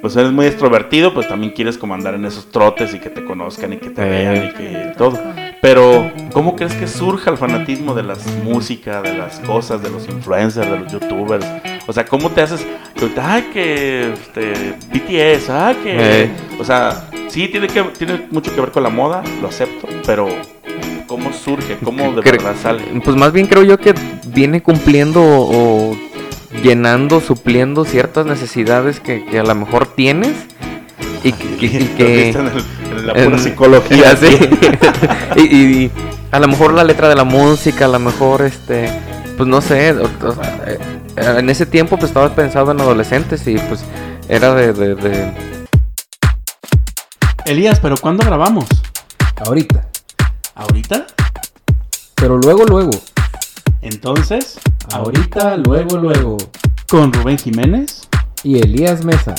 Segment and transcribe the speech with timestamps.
[0.00, 3.24] pues eres muy extrovertido, pues también quieres como andar en esos trotes y que te
[3.24, 5.18] conozcan y que te vean y que todo.
[5.62, 10.08] Pero, ¿cómo crees que surja el fanatismo de las música, de las cosas, de los
[10.08, 11.46] influencers, de los youtubers?
[11.86, 12.66] O sea, ¿cómo te haces?
[13.20, 16.22] Ay, que este, BTS, ah, que.
[16.24, 16.30] Eh.
[16.58, 20.28] O sea, sí, tiene, que, tiene mucho que ver con la moda, lo acepto, pero
[21.06, 21.76] ¿cómo surge?
[21.82, 22.82] ¿Cómo de Cre- verdad sale?
[23.04, 23.94] Pues más bien creo yo que
[24.28, 25.96] viene cumpliendo o
[26.62, 30.32] llenando, supliendo ciertas necesidades que, que a lo mejor tienes
[31.24, 31.66] y que...
[31.66, 32.64] y- que- en, el-
[32.98, 34.16] en la pura en- psicología.
[34.16, 34.50] Sé.
[35.36, 35.90] y, y- y
[36.32, 38.90] a lo mejor la letra de la música, a lo mejor este,
[39.36, 40.78] pues no sé, o- o sea, eh,
[41.16, 43.84] en ese tiempo pues estaba pensado en adolescentes y pues
[44.28, 45.50] era de, de- de-
[47.46, 48.66] Elías, ¿pero cuándo grabamos?
[49.44, 49.86] Ahorita.
[50.54, 51.06] ¿Ahorita?
[52.14, 52.90] Pero luego, luego.
[53.82, 54.58] Entonces,
[54.92, 56.36] Ahorita, luego, luego.
[56.88, 58.08] con Rubén Jiménez.
[58.42, 59.34] Y Elías Mesa.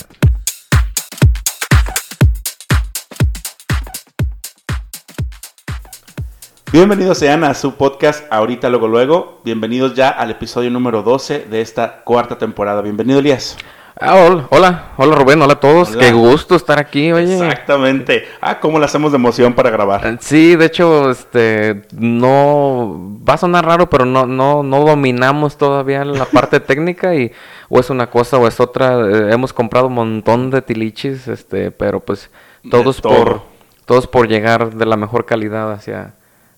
[6.72, 9.42] Bienvenidos sean a su podcast Ahorita Luego Luego.
[9.44, 12.82] Bienvenidos ya al episodio número 12 de esta cuarta temporada.
[12.82, 13.58] Bienvenido Elías.
[14.00, 16.00] Ah, hola, hola, hola Rubén, hola a todos, Hola.
[16.00, 17.34] qué gusto estar aquí, oye.
[17.34, 18.26] Exactamente.
[18.40, 20.18] Ah, cómo la hacemos de emoción para grabar.
[20.22, 26.06] Sí, de hecho, este, no, va a sonar raro, pero no, no, no dominamos todavía
[26.06, 27.32] la parte técnica y
[27.70, 29.00] o es una cosa o es otra.
[29.08, 32.30] eh, hemos comprado un montón de tilichis, este, pero pues
[32.70, 33.16] todos todo.
[33.16, 33.42] por,
[33.86, 36.14] todos por llegar de la mejor calidad hacia,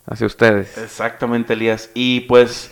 [0.05, 0.77] hacia ustedes.
[0.77, 1.89] Exactamente Elías.
[1.93, 2.71] Y pues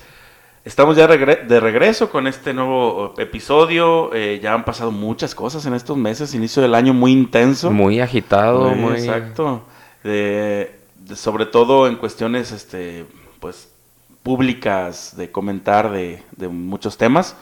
[0.66, 4.14] estamos ya de regreso con este nuevo episodio.
[4.14, 6.34] Eh, ya han pasado muchas cosas en estos meses.
[6.34, 7.72] Inicio del año muy intenso.
[7.72, 9.00] Muy agitado, Muy muy.
[9.00, 9.64] Exacto.
[11.16, 13.06] Sobre todo en cuestiones, este,
[13.40, 13.70] pues,
[14.24, 17.36] públicas, de comentar de, de muchos temas.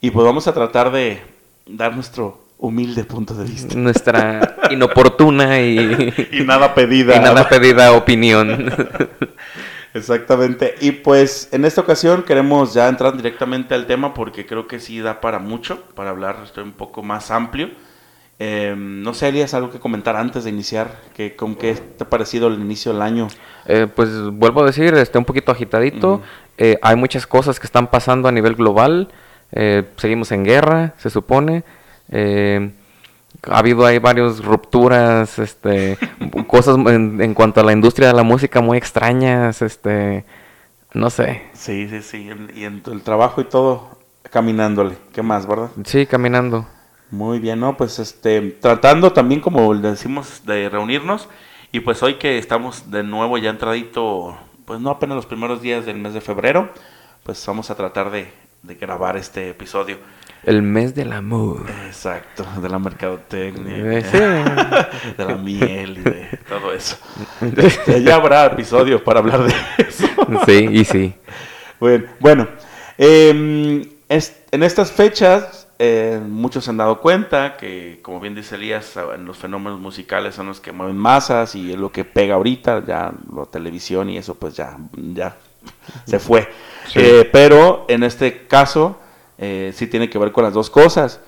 [0.00, 1.20] Y pues vamos a tratar de
[1.66, 3.74] dar nuestro humilde punto de vista.
[3.74, 7.16] Nuestra inoportuna y, Y nada pedida.
[7.16, 8.72] y nada pedida opinión.
[9.94, 10.74] Exactamente.
[10.80, 15.00] Y pues en esta ocasión queremos ya entrar directamente al tema porque creo que sí
[15.00, 17.70] da para mucho, para hablar esto un poco más amplio.
[18.38, 22.08] Eh, no sé, Elias, algo que comentar antes de iniciar, que, ¿con qué te ha
[22.08, 23.28] parecido el inicio del año?
[23.66, 26.14] Eh, pues vuelvo a decir, está un poquito agitadito.
[26.14, 26.22] Ujú.
[26.56, 29.08] Eh, hay muchas cosas que están pasando a nivel global.
[29.52, 31.64] Eh, seguimos en guerra, se supone.
[33.48, 35.98] Ha habido ahí varias rupturas, este,
[36.46, 40.24] cosas en, en cuanto a la industria de la música muy extrañas, este,
[40.92, 41.42] no sé.
[41.54, 42.30] Sí, sí, sí.
[42.54, 43.98] Y en el trabajo y todo
[44.30, 44.96] caminándole.
[45.12, 45.70] ¿Qué más, verdad?
[45.84, 46.66] Sí, caminando.
[47.10, 47.76] Muy bien, ¿no?
[47.76, 51.28] Pues este, tratando también, como decimos, de reunirnos.
[51.72, 55.86] Y pues hoy que estamos de nuevo ya entradito, pues no apenas los primeros días
[55.86, 56.70] del mes de febrero,
[57.22, 59.98] pues vamos a tratar de, de grabar este episodio.
[60.44, 61.66] El mes del amor.
[61.86, 65.12] Exacto, de la mercadotecnia, Eh, sí.
[65.18, 66.96] de la miel y de todo eso.
[67.56, 70.06] Este, ya habrá episodios para hablar de eso.
[70.46, 71.14] Sí, y sí.
[71.78, 72.48] Bueno, bueno
[72.98, 78.54] em, es- en estas fechas eh, muchos se han dado cuenta que, como bien dice
[78.56, 82.34] Elías, en los fenómenos musicales son los que mueven masas y es lo que pega
[82.34, 84.76] ahorita, ya la televisión y eso pues ya,
[85.14, 85.36] ya
[86.06, 86.48] se fue.
[86.88, 86.98] Sí.
[87.00, 88.98] Eh, pero en este caso
[89.40, 91.18] eh, sí tiene que ver con las dos cosas.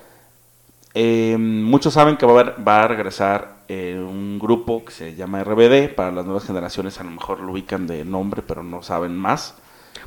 [0.95, 5.15] Eh, muchos saben que va a, haber- va a regresar eh, un grupo que se
[5.15, 8.83] llama RBD, para las nuevas generaciones a lo mejor lo ubican de nombre, pero no
[8.83, 9.55] saben más.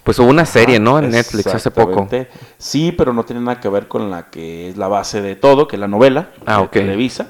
[0.04, 1.00] Pues hubo una serie, ¿no?
[1.00, 2.08] En Ah, Netflix hace poco.
[2.60, 5.68] Sí, pero no tiene nada que ver con la que es la base de todo,
[5.68, 6.58] que es la novela Ah.
[6.82, 7.30] Televisa.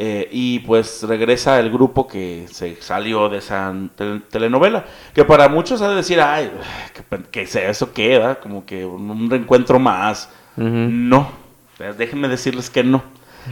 [0.00, 4.84] Eh, y pues regresa el grupo que se salió de esa tel- telenovela.
[5.12, 6.52] Que para muchos ha de decir, ay,
[6.94, 10.30] que, que sea eso queda, como que un, reencuentro más.
[10.56, 11.30] No,
[11.76, 13.02] pues, déjenme decirles que no.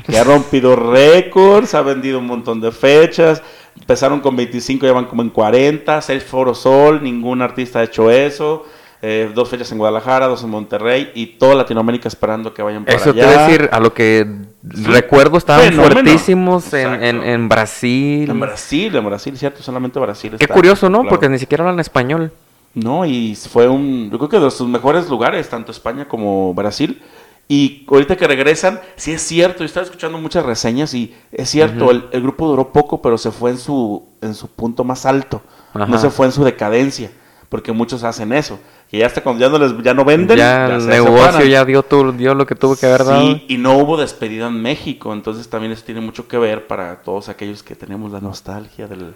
[0.07, 3.43] Que ha rompido récords, ha vendido un montón de fechas.
[3.79, 6.01] Empezaron con 25, ya van como en 40.
[6.01, 8.67] Seis Foro Sol, ningún artista ha hecho eso.
[9.03, 12.97] Eh, dos fechas en Guadalajara, dos en Monterrey y toda Latinoamérica esperando que vayan para
[12.97, 13.31] Eso te allá.
[13.31, 14.27] voy a decir, a lo que
[14.63, 18.31] recuerdo estaban fuertísimos en, en, en Brasil.
[18.31, 20.31] En Brasil, en Brasil, cierto, solamente Brasil.
[20.39, 21.01] Qué está, curioso, ¿no?
[21.01, 21.11] claro.
[21.11, 22.33] Porque ni siquiera hablan español.
[22.75, 27.03] No, y fue un, yo creo que de sus mejores lugares, tanto España como Brasil.
[27.49, 31.93] Y ahorita que regresan, sí es cierto, yo estaba escuchando muchas reseñas y es cierto,
[31.93, 35.43] el, el grupo duró poco, pero se fue en su, en su punto más alto,
[35.73, 37.09] no se fue en su decadencia,
[37.49, 38.59] porque muchos hacen eso,
[38.91, 41.49] que ya hasta cuando ya no, les, ya no venden, ya el negocio separan.
[41.49, 43.21] ya dio, tu- dio lo que tuvo que haber dado.
[43.21, 47.03] Sí, y no hubo despedida en México, entonces también eso tiene mucho que ver para
[47.03, 49.13] todos aquellos que tenemos la nostalgia del,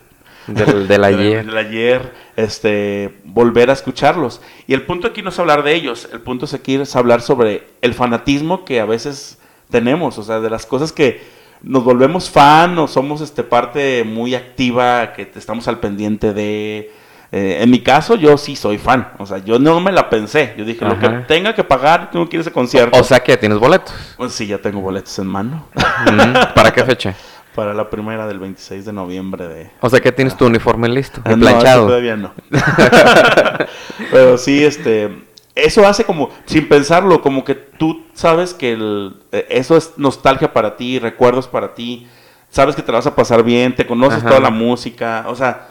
[0.48, 1.46] Del, del del- ayer.
[1.46, 4.40] del ayer, este, volver a escucharlos.
[4.66, 7.20] Y el punto aquí no es hablar de ellos, el punto es aquí es hablar
[7.20, 9.38] sobre el fanatismo que a veces
[9.70, 11.20] tenemos, o sea, de las cosas que
[11.62, 16.90] nos volvemos fan o somos este parte muy activa, que estamos al pendiente de...
[17.32, 20.54] eh, en mi caso, yo sí soy fan, o sea, yo no me la pensé,
[20.58, 22.98] yo dije, lo que tenga que pagar, tengo que ir a ese concierto.
[22.98, 23.94] O sea que tienes boletos.
[24.16, 25.66] pues sí, ya tengo boletos en mano
[26.54, 27.14] ¿Para qué fecha?
[27.54, 29.70] para la primera del 26 de noviembre de...
[29.80, 31.86] O sea que tienes tu uniforme listo, Ah, no, planchado.
[31.86, 32.32] todavía no.
[34.10, 35.24] Pero sí, este,
[35.54, 40.52] eso hace como, sin pensarlo, como que tú sabes que el- eh, eso es nostalgia
[40.52, 42.06] para ti, recuerdos para ti,
[42.50, 44.28] sabes que te la vas a pasar bien, te conoces Ajá.
[44.28, 45.68] toda la música, o sea,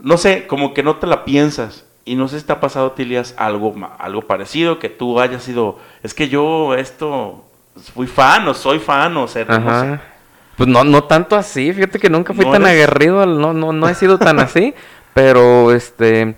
[0.00, 1.84] no sé, como que no te la piensas.
[2.04, 5.78] Y no sé si te ha pasado, Tilias, algo, algo parecido, que tú hayas sido,
[6.04, 7.44] es que yo esto,
[7.94, 9.98] fui fan o soy fan o ser, no sé.
[10.56, 12.74] Pues no, no tanto así, fíjate que nunca fui ¿No tan eres?
[12.74, 14.72] aguerrido, no, no, no he sido tan así,
[15.14, 16.36] pero este,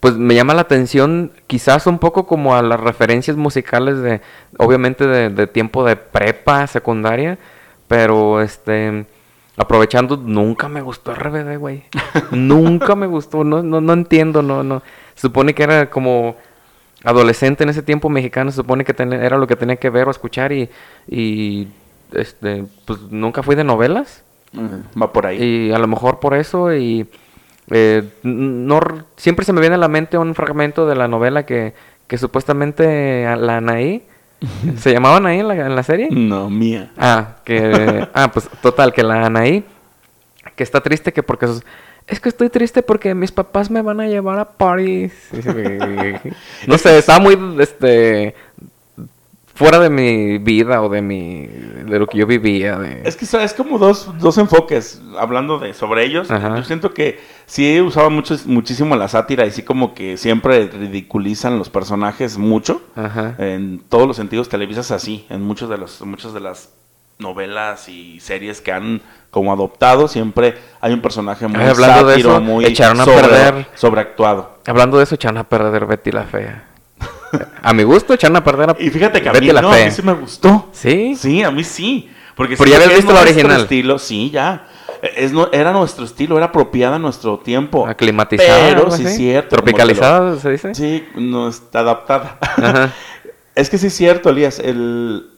[0.00, 4.20] pues me llama la atención quizás un poco como a las referencias musicales de,
[4.58, 7.38] obviamente de, de tiempo de prepa, secundaria,
[7.88, 9.06] pero este,
[9.56, 11.84] aprovechando, nunca me gustó RBD, güey,
[12.30, 14.82] nunca me gustó, no, no, no entiendo, no, no,
[15.14, 16.36] se supone que era como
[17.04, 20.08] adolescente en ese tiempo mexicano, se supone que ten- era lo que tenía que ver
[20.08, 20.68] o escuchar y,
[21.08, 21.68] y
[22.12, 24.22] este, pues nunca fui de novelas.
[25.00, 25.42] Va por ahí.
[25.68, 27.06] y a lo mejor por eso y
[27.70, 28.80] eh, no
[29.16, 31.74] siempre se me viene a la mente un fragmento de la novela que,
[32.06, 34.02] que supuestamente la Anaí
[34.78, 36.90] se llamaba Anaí en la, en la serie No, mía.
[36.98, 39.64] ah que ah pues total que la Anaí
[40.54, 41.64] que está triste que porque sus-
[42.06, 45.12] es que estoy triste porque mis papás me van a llevar a París.
[46.68, 48.34] no sé, estaba muy este
[49.56, 52.78] fuera de mi vida o de mi de lo que yo vivía.
[52.78, 56.30] de- Es que es como dos, dos enfoques, hablando de sobre ellos.
[56.30, 56.56] Ajá.
[56.56, 61.58] Yo siento que sí usaba mucho, muchísimo la sátira y sí como que siempre ridiculizan
[61.58, 62.82] los personajes mucho.
[62.94, 63.34] Ajá.
[63.38, 65.26] En todos los sentidos, Televisa es así.
[65.30, 66.70] En muchos de los, muchas de las
[67.18, 69.00] novelas y series que han
[69.30, 73.04] como adoptado, siempre hay un personaje muy Ay, hablando de sátiro, eso, muy echaron a
[73.04, 74.58] sobre- perder- sobreactuado.
[74.66, 76.68] Hablando de eso, echaron a perder Betty la fea.
[77.62, 79.90] A mi gusto, echaron a perder a Y fíjate que a mí, no, a mí
[79.90, 80.68] sí me gustó.
[80.72, 81.14] ¿Sí?
[81.16, 82.10] Sí, a mí sí.
[82.34, 83.62] Porque Pero ya habías visto la nuestro original.
[83.62, 84.68] estilo, sí, ya.
[85.02, 87.86] Es, no, era nuestro estilo, era apropiada a nuestro tiempo.
[87.86, 88.68] Aclimatizada.
[88.68, 89.16] Pero sí así.
[89.16, 89.56] cierto.
[89.56, 90.74] Tropicalizada, se dice.
[90.74, 92.38] Sí, no está adaptada.
[92.40, 92.92] Ajá.
[93.54, 94.58] es que sí es cierto, Elías.
[94.58, 95.30] El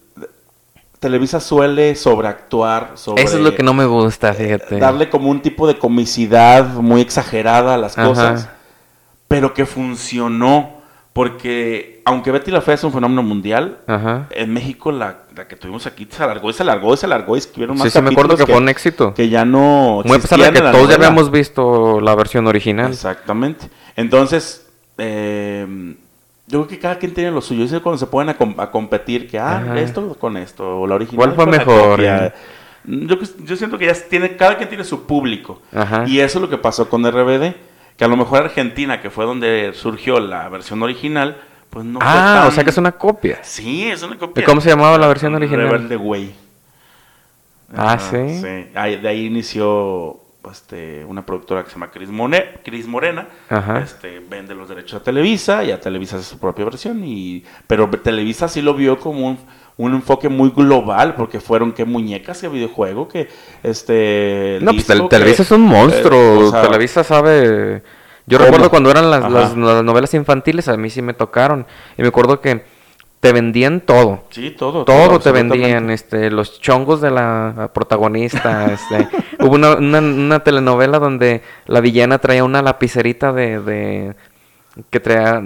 [0.99, 2.93] Televisa suele sobreactuar.
[2.95, 4.79] Sobre, Eso es lo que no me gusta, fíjate.
[4.79, 8.09] Darle como un tipo de comicidad muy exagerada a las Ajá.
[8.09, 8.49] cosas.
[9.29, 10.78] Pero que funcionó.
[11.19, 14.29] Porque aunque Betty la Fea es un fenómeno mundial, Ajá.
[14.31, 17.35] en México la, la que tuvimos aquí se alargó y se alargó y se alargó
[17.35, 19.15] y escribieron más Sí, sí, me acuerdo que, fue un éxito.
[19.15, 22.93] que ya no Muy a pesar de que todos ya habíamos visto la versión original.
[22.93, 23.69] Exactamente.
[23.97, 25.67] Entonces, eh,
[26.47, 27.65] yo creo que cada quien tiene lo suyo.
[27.65, 29.81] Es cuando se ponen a, com- a competir que, ah, Ajá.
[29.81, 31.91] esto con esto, o la original ¿Cuál fue con mejor?
[31.97, 32.33] copia.
[32.85, 35.61] Yo, yo siento que ya tiene, cada quien tiene su público.
[35.75, 36.05] Ajá.
[36.07, 37.55] Y eso es lo que pasó con RBD.
[37.99, 41.37] Que a lo mejor Argentina, que fue donde surgió la versión original,
[41.69, 43.41] pues no fue ah, tan- o sea que es una copia.
[43.43, 44.43] Sí, es una copia.
[44.43, 45.69] ¿Y cómo se llamaba la versión original?
[45.69, 46.35] Rebelde Way.
[47.77, 48.43] Ah, Ajá, ¿sí?
[48.75, 53.29] Ahí- de ahí inició este, una productora que se llama Cris, Mone- Cris Morena.
[53.51, 53.81] Ajá.
[53.81, 57.03] Este, vende los derechos a Televisa y a Televisa hace su propia versión.
[57.05, 59.39] Y, pero Televisa sí lo vio como un,
[59.79, 63.29] un enfoque muy global porque fueron que muñecas, que videojuego, que
[63.63, 64.59] este...
[64.61, 66.19] No, pues disco, que- Televisa es un monstruo.
[66.19, 67.83] eh, o sea, Televisa sabe.
[68.27, 68.47] Yo ¿Cómo?
[68.47, 69.31] recuerdo cuando eran las, Ajá.
[69.31, 71.65] las- las novelas infantiles, a mí sí me tocaron.
[71.97, 72.65] Y me acuerdo que
[73.21, 74.25] te vendían todo.
[74.31, 74.85] Sí, todo.
[74.85, 79.09] Todo te vendían, este, los chongos de la protagonista, este,
[79.41, 84.15] hubo una, una, una telenovela donde la villana traía una lapicerita de, de
[84.91, 85.43] que traía,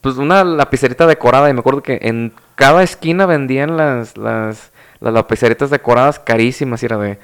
[0.00, 5.12] pues una lapicerita decorada y me acuerdo que en cada esquina vendían las, las, las
[5.12, 7.18] lapiceritas decoradas carísimas y era de,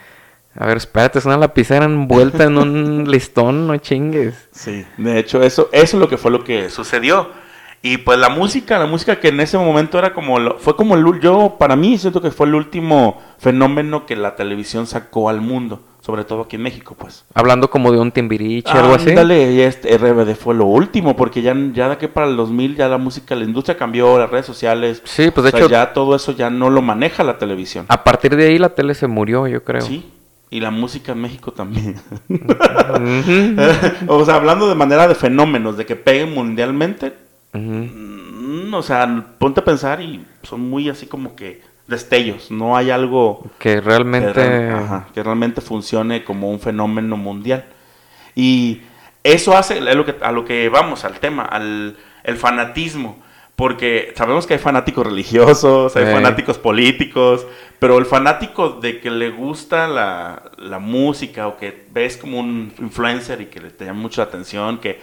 [0.57, 4.49] a ver, espérate, es una lapicera envuelta en un listón, no chingues.
[4.53, 7.31] Sí, de hecho, eso, eso es lo que fue lo que sucedió.
[7.83, 10.97] Y pues la música, la música que en ese momento era como, lo- fue como
[10.97, 15.41] el, yo, para mí siento que fue el último fenómeno que la televisión sacó al
[15.41, 17.25] mundo, sobre todo aquí en México, pues.
[17.33, 19.09] Hablando como de un timbiriche, algo así.
[19.09, 22.77] Ándale, y este RBD fue lo último, porque ya, ya de que para el 2000
[22.77, 25.01] ya la música, la industria cambió, las redes sociales.
[25.05, 27.87] Sí, pues de o sea, hecho, ya todo eso ya no lo maneja la televisión.
[27.89, 29.81] a partir de ahí la tele se murió, yo creo.
[29.81, 30.05] Sí,
[30.51, 31.97] y la música en México también.
[34.07, 39.61] O sea, hablando de manera de fenómenos, de que peguen mundialmente, Mm, o sea, ponte
[39.61, 42.51] a pensar y son muy así como que destellos.
[42.51, 44.71] No hay algo Que que, realmente...
[44.71, 47.65] ajá, que realmente funcione como un fenómeno mundial.
[48.35, 48.83] Y
[49.25, 53.19] eso hace a lo que, a lo que vamos, al tema, al el fanatismo.
[53.57, 57.47] porque sabemos que hay fanáticos religiosos, hay fanáticos políticos,
[57.79, 62.73] pero el fanático de que le gusta la, la música o que ves como un
[62.79, 64.99] influencer y que le te llama mucho la atención, que,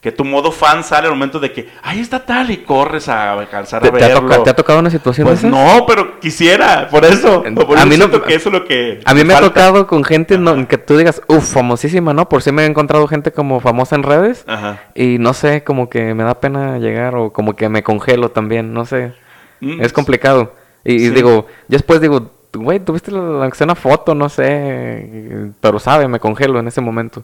[0.00, 3.34] que tu modo fan sale al momento de que, ahí está tal y corres a
[3.34, 4.42] alcanzar ¿Te, a te ha verlo.
[4.42, 5.50] te ha tocado una situación Pues esas?
[5.50, 7.42] no, pero quisiera, por eso.
[7.54, 10.02] Por a mí no- que eso es lo que A mí me ha tocado con
[10.02, 12.28] gente no, que tú digas, uff, famosísima, ¿no?
[12.30, 14.44] Por si me he encontrado gente como famosa en redes.
[14.46, 14.80] Ajá.
[14.94, 18.72] Y no sé, como que me da pena llegar o como que me congelo también,
[18.72, 19.12] no sé.
[19.60, 20.54] Mm, Es complicado.
[20.82, 21.10] Y, y Sí.
[21.10, 25.50] digo, ya después digo, güey, tuviste la, la- una foto, no sé.
[25.60, 27.22] Pero sabe, me congelo en ese momento.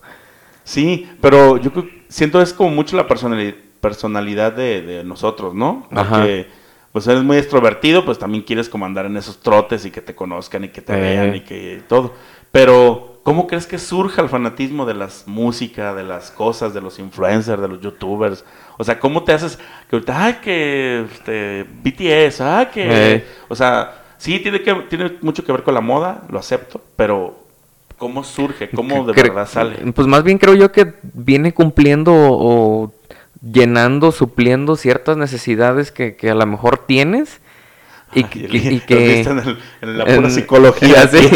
[0.66, 1.70] Sí, pero yo
[2.08, 5.87] siento es como mucho la personali- personalidad de, de nosotros, ¿no?
[5.92, 6.16] Ajá.
[6.16, 6.49] Porque
[6.90, 10.14] pues eres muy extrovertido, pues también quieres como andar en esos trotes y que te
[10.16, 11.00] conozcan y que te Eh.
[11.00, 12.14] vean y que todo.
[12.50, 16.99] Pero, ¿cómo crees que surja el fanatismo de las música, de las cosas, de los
[16.99, 18.44] influencers, de los youtubers?
[18.78, 19.58] O sea, ¿cómo te haces
[19.88, 23.14] que ahorita, ay, que este, BTS, ay, que...
[23.14, 23.25] Eh.
[23.49, 27.46] O sea, sí, tiene, que, tiene mucho que ver con la moda, lo acepto, pero
[27.99, 28.71] ¿cómo surge?
[28.71, 29.93] ¿Cómo de Cre- verdad sale?
[29.93, 32.93] Pues más bien creo yo que viene cumpliendo o,
[33.53, 37.41] llenando, supliendo ciertas necesidades que, que a lo mejor tienes.
[38.15, 38.83] Y, Ay, que- y
[39.26, 41.09] en, el- en la pura en- psicología.
[41.09, 41.29] sí.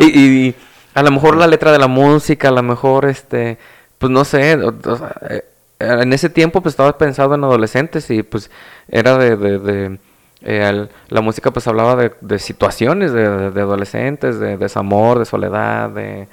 [0.00, 0.54] y, y
[0.94, 3.58] a lo mejor la letra de la música, a lo mejor este,
[3.98, 5.44] pues no sé, o- o sea, eh,
[5.80, 8.50] en ese tiempo pues estaba pensado en adolescentes y pues
[8.88, 9.98] era de, de, de,
[10.42, 15.18] eh, el- la música pues hablaba de, de situaciones de, de- de adolescentes, de desamor,
[15.18, 16.28] de soledad, de,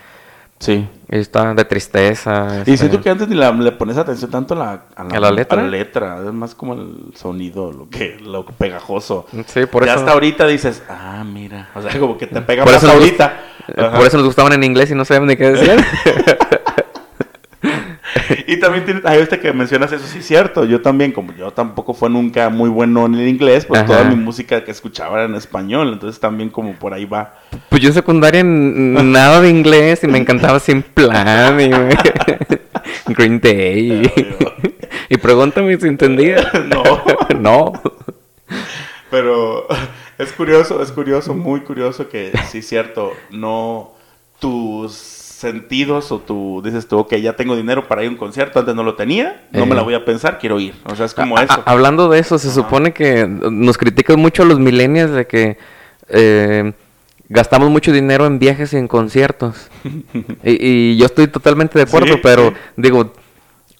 [0.58, 0.88] Sí.
[1.10, 2.48] está, de tristeza.
[2.66, 5.30] Y este, siento que antes ni la- le pones atención tanto a la, ¿A la
[5.32, 5.60] letra?
[5.60, 6.18] a la letra.
[6.26, 9.26] Es más como el sonido, lo que lo pegajoso.
[9.48, 10.00] Sí, por ya eso.
[10.00, 11.70] hasta ahorita dices, ah, mira.
[11.76, 13.34] O sea, como que te pega Por más eso ahorita.
[13.68, 13.90] eh.
[13.98, 15.80] Por eso nos gustaban en inglés y no sabían ni qué decían.
[18.48, 20.66] Y también tienes, ay, este que mencionas eso, sí es cierto.
[20.66, 23.88] Yo también, como yo tampoco fue nunca muy bueno en el inglés, pues Ajá.
[23.88, 25.92] toda mi música que escuchaba era en español.
[25.94, 27.36] Entonces también como por ahí va.
[27.70, 31.70] Pues yo secundaria nada de inglés y me encantaba sin plan y
[33.14, 34.04] Green Day.
[35.10, 36.52] Y, y pregúntame si entendía.
[36.68, 36.84] No.
[37.40, 37.74] no.
[39.10, 39.68] Pero
[40.18, 43.94] es curioso, es curioso, muy curioso que sí es cierto, no
[44.40, 48.60] tus sentidos o tú dices tú, ok, ya tengo dinero para ir a un concierto,
[48.60, 49.66] antes no lo tenía, no Eh.
[49.66, 50.74] me la voy a pensar, quiero ir.
[50.86, 51.54] O sea, es como A- eso.
[51.54, 55.58] a- hablando de eso, se supone que nos critican mucho a los millennials de que
[56.08, 56.72] eh,
[57.28, 59.70] gastamos mucho dinero en viajes y en conciertos.
[60.44, 62.56] y, y yo estoy totalmente de acuerdo, Sí, pero sí.
[62.78, 63.12] digo,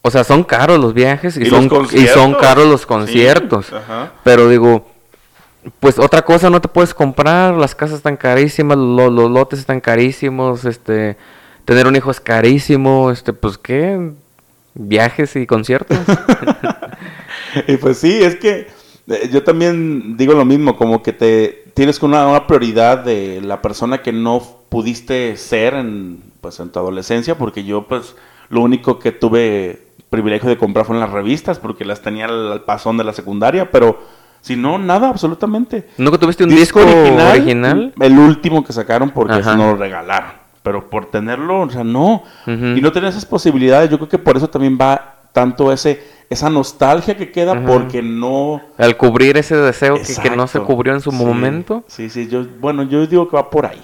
[0.02, 2.88] o sea, son caros los viajes y, ¿Y son, los y son caros los Sí,
[2.88, 3.72] conciertos.
[3.72, 4.12] ajá.
[4.24, 4.88] Pero digo,
[5.80, 9.80] pues otra cosa no te puedes comprar, las casas están carísimas, lo- los lotes están
[9.82, 11.16] carísimos, este,
[11.66, 14.12] tener un hijo es carísimo, este, pues qué,
[14.74, 15.98] viajes y conciertos.
[17.68, 18.68] Y pues sí, es que
[19.08, 23.62] eh, yo también digo lo mismo, como que te tienes una, una prioridad de la
[23.62, 28.16] persona que no pudiste ser en, pues, en tu adolescencia, porque yo pues
[28.50, 32.64] lo único que tuve privilegio de comprar fueron las revistas, porque las tenía al, al
[32.64, 34.00] pasón de la secundaria, pero
[34.42, 35.88] si no, nada, absolutamente.
[35.98, 37.94] ¿Nunca tuviste un disco, original?
[38.00, 40.45] El último que sacaron porque no lo regalaron.
[40.66, 42.24] Pero por tenerlo, o sea, no.
[42.48, 46.50] Y no tener esas posibilidades, yo creo que por eso también va tanto ese esa
[46.50, 47.64] nostalgia que queda Ajá.
[47.68, 48.60] porque no...
[48.80, 51.84] Al cubrir ese deseo que, que no se cubrió en su Sí, momento.
[51.88, 53.80] Sí, sí, yo, bueno, yo digo que va por ahí.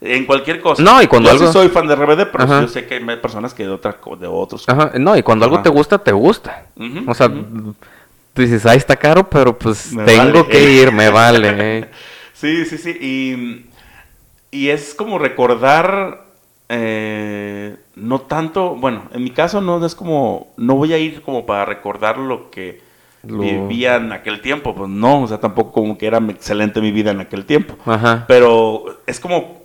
[0.00, 0.82] En cualquier cosa.
[0.82, 2.62] No, y cuando yo sí algo- soy fan de RBD, pero Ajá.
[2.62, 4.68] yo sé que hay personas que de, otra, de otros.
[4.68, 6.64] Ajá, no, y cuando algo te gusta, te gusta.
[7.06, 10.48] O sea, tú dices, ahí está caro, pero pues Me tengo vale.
[10.48, 11.78] que ir, me vale.
[11.78, 11.90] eh".
[12.32, 12.90] Sí, sí, sí.
[12.90, 13.69] Y,
[14.50, 16.24] y es como recordar,
[16.68, 21.46] eh, no tanto, bueno, en mi caso no es como, no voy a ir como
[21.46, 22.80] para recordar lo que
[23.22, 26.90] Lo- vivía en aquel tiempo, pues no, o sea, tampoco como que era excelente mi
[26.92, 27.76] vida en aquel tiempo.
[27.86, 28.24] Ajá.
[28.28, 29.60] Pero es como,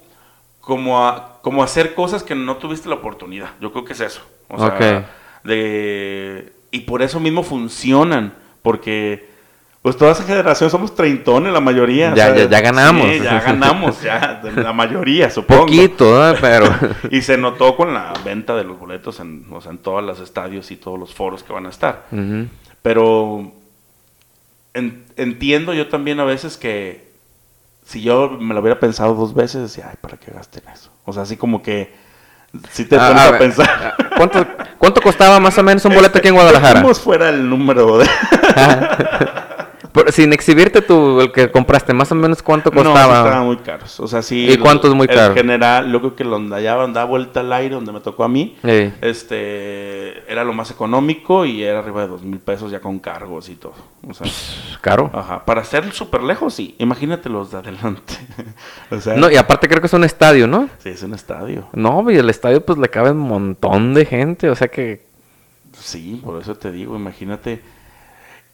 [0.61, 3.49] como, a- como hacer cosas que no tuviste la oportunidad.
[3.61, 4.21] Yo creo que es eso.
[4.49, 4.69] O sea,
[5.43, 9.29] de, y por eso mismo funcionan, porque
[9.85, 12.11] pues toda esa generación somos treintones la mayoría.
[12.15, 13.07] Ya- ya- ya ganamos.
[13.07, 15.61] Sí, ya ganamos, ya, la mayoría, supongo.
[15.67, 16.35] Poquito, ¿eh?
[16.41, 16.65] pero...
[17.11, 20.19] Y se notó con la venta de los boletos en, o sea, en todos los
[20.19, 22.05] estadios y todos los foros que van a estar.
[22.81, 23.51] Pero
[24.73, 27.11] en- entiendo yo también a veces que
[27.85, 30.89] si yo me lo hubiera pensado dos veces, decía, ay, ¿para qué gasten eso?
[31.05, 31.93] O sea, así como que
[32.71, 33.95] si te Ah, pones a pensar.
[34.17, 34.47] ¿Cuánto,
[34.79, 36.73] ¿Cuánto costaba más o menos un boleto aquí en Guadalajara?
[36.79, 38.09] Dejemos fuera el número de...
[40.11, 43.17] Sin exhibirte tú, el que compraste, más o menos cuánto No, sí costaba.
[43.17, 43.99] estaban muy caros.
[43.99, 44.47] O sea, sí.
[44.49, 45.33] ¿Y cuánto es muy caro?
[45.33, 48.55] general, lo creo que donde allá da vuelta al aire, donde me tocó a mí,
[48.63, 48.93] Ey.
[49.01, 53.49] este, era lo más económico y era arriba de dos mil pesos ya con cargos
[53.49, 53.73] y todo.
[54.07, 54.27] O sea,
[54.81, 55.09] Caro.
[55.13, 55.45] ajá.
[55.45, 56.75] Para ser súper lejos, sí.
[56.79, 58.13] Imagínate los de adelante.
[58.91, 60.69] o sea, No, y aparte creo que es un estadio, ¿no?
[60.79, 61.67] sí, es un estadio.
[61.73, 65.05] No, y el estadio pues le cabe un montón de gente, o sea que...
[65.77, 67.61] Sí, por eso te digo, imagínate.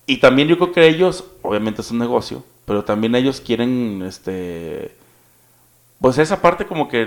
[0.05, 4.96] Y también yo creo que ellos, obviamente es un negocio, pero también ellos quieren, este,
[6.00, 7.05] pues esa parte como que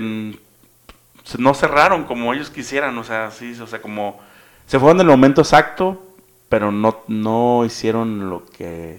[1.39, 4.21] no cerraron como ellos quisieran, o sea, sí, o sea, como
[4.67, 6.03] se fueron en el momento exacto,
[6.49, 8.99] pero no, no hicieron lo que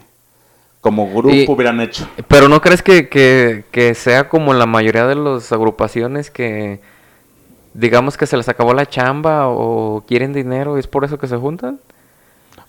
[0.81, 2.07] como grupo Y- hubieran hecho.
[2.27, 6.79] Pero ¿no crees que, que, que sea como la mayoría de las agrupaciones que
[7.73, 11.27] digamos que se les acabó la chamba o quieren dinero y es por eso que
[11.27, 11.79] se juntan?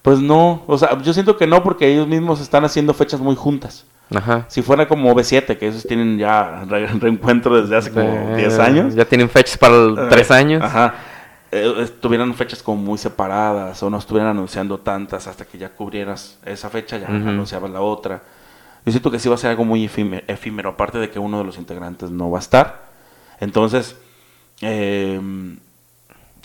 [0.07, 3.35] Pues no, o sea, yo siento que no porque ellos mismos están haciendo fechas muy
[3.35, 3.85] juntas.
[4.15, 4.45] Ajá.
[4.47, 8.57] Si fuera como B7, que esos tienen ya re- reencuentro desde hace como Eh, 10
[8.61, 8.95] años.
[8.95, 10.63] Ya tienen fechas para el- Eh, tres años.
[10.63, 10.95] Ajá.
[11.51, 16.39] Eh, estuvieran fechas como muy separadas o no estuvieran anunciando tantas hasta que ya cubrieras
[16.45, 17.29] esa fecha, ya Ujú.
[17.29, 18.23] anunciabas la otra.
[18.85, 21.39] Yo siento que sí va a ser algo muy efímero, efímero, aparte de que uno
[21.39, 22.87] de los integrantes no va a estar.
[23.41, 23.97] Entonces,
[24.61, 25.21] eh,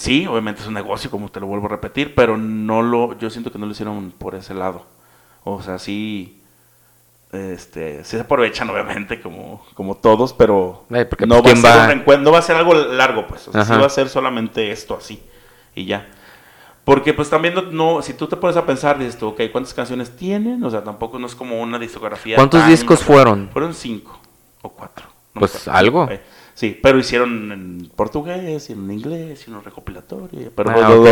[0.01, 3.29] sí, obviamente es un negocio, como te lo vuelvo a repetir, pero no lo, yo
[3.29, 4.86] siento que no lo hicieron por ese lado.
[5.43, 6.41] O sea, sí,
[7.31, 11.58] este, sí se aprovechan obviamente como, como todos, pero Eh, porque, no, va a ¿quién
[11.58, 11.81] ser va?
[11.81, 13.48] un reencuentro, no va a ser algo largo, pues.
[13.48, 15.22] O sea, sí va a ser solamente esto así
[15.75, 16.08] y ya.
[16.84, 19.74] Porque pues también no, no- si tú te pones a pensar, dices tú, ok, ¿cuántas
[19.74, 20.63] canciones tienen?
[20.63, 22.36] O sea, tampoco no es como una discografía.
[22.36, 23.50] ¿Cuántos tan- discos fueron?
[23.53, 24.20] Fueron cinco
[24.63, 25.05] o cuatro.
[25.36, 26.08] no Pues, algo.
[26.10, 26.22] Eh,
[26.62, 30.51] Sí, pero hicieron en portugués, y en inglés, y en un recopilatorio.
[30.56, 31.10] Pero Ah, lo- ok.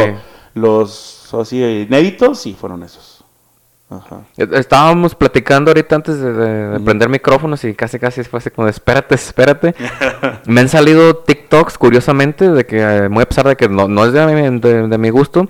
[0.54, 3.24] los así inéditos sí fueron esos.
[3.90, 4.22] Ajá.
[4.38, 8.72] Eh, Estábamos platicando ahorita antes de, prender micrófonos y casi casi fue así como de,
[8.72, 9.74] espérate, espérate.
[10.46, 14.06] Me han salido TikToks, curiosamente, de que eh, muy a pesar de que no, no
[14.06, 15.48] es de, mi- de- de mi gusto,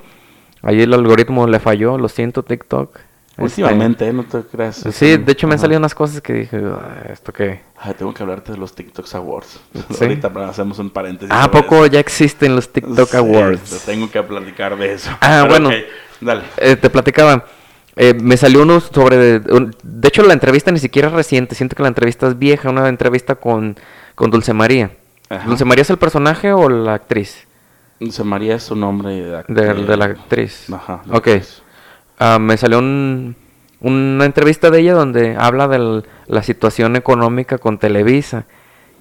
[0.61, 2.97] ahí el algoritmo le falló, lo siento TikTok.
[3.45, 4.13] Este, Últimamente, ¿eh?
[4.13, 4.83] no te creas.
[4.91, 7.61] sí, de hecho me han salido unas cosas que dije, "Ah, ¿esto qué?
[7.77, 9.59] Ay, tengo que hablarte de los TikToks Awards.
[9.91, 10.03] Sí.
[10.03, 11.29] Ahorita hacemos un paréntesis.
[11.31, 13.69] Ah, ¿a poco ya existen los TikTok Sí, Awards?
[13.85, 15.09] te tengo que platicar de eso.
[15.21, 15.69] Ah, Pero, bueno.
[16.21, 16.41] dale.
[16.57, 17.45] Eh, te platicaba.
[17.95, 19.37] eh, me salió uno sobre...
[19.51, 21.55] un- de hecho, la entrevista ni siquiera es reciente.
[21.55, 22.69] Siento que la entrevista es vieja.
[22.69, 23.75] Una entrevista con,
[24.15, 24.91] con Dulce María.
[25.29, 25.45] Ajá.
[25.47, 27.45] ¿Dulce María es el personaje o la actriz?
[27.99, 30.69] Dulce María es su nombre de, De, de la actriz.
[30.71, 31.01] Ajá.
[31.09, 31.15] Ok.
[31.27, 31.61] actriz.
[32.19, 33.35] Ah, me salió un-
[33.81, 38.45] una entrevista de ella donde habla de la situación económica con Televisa.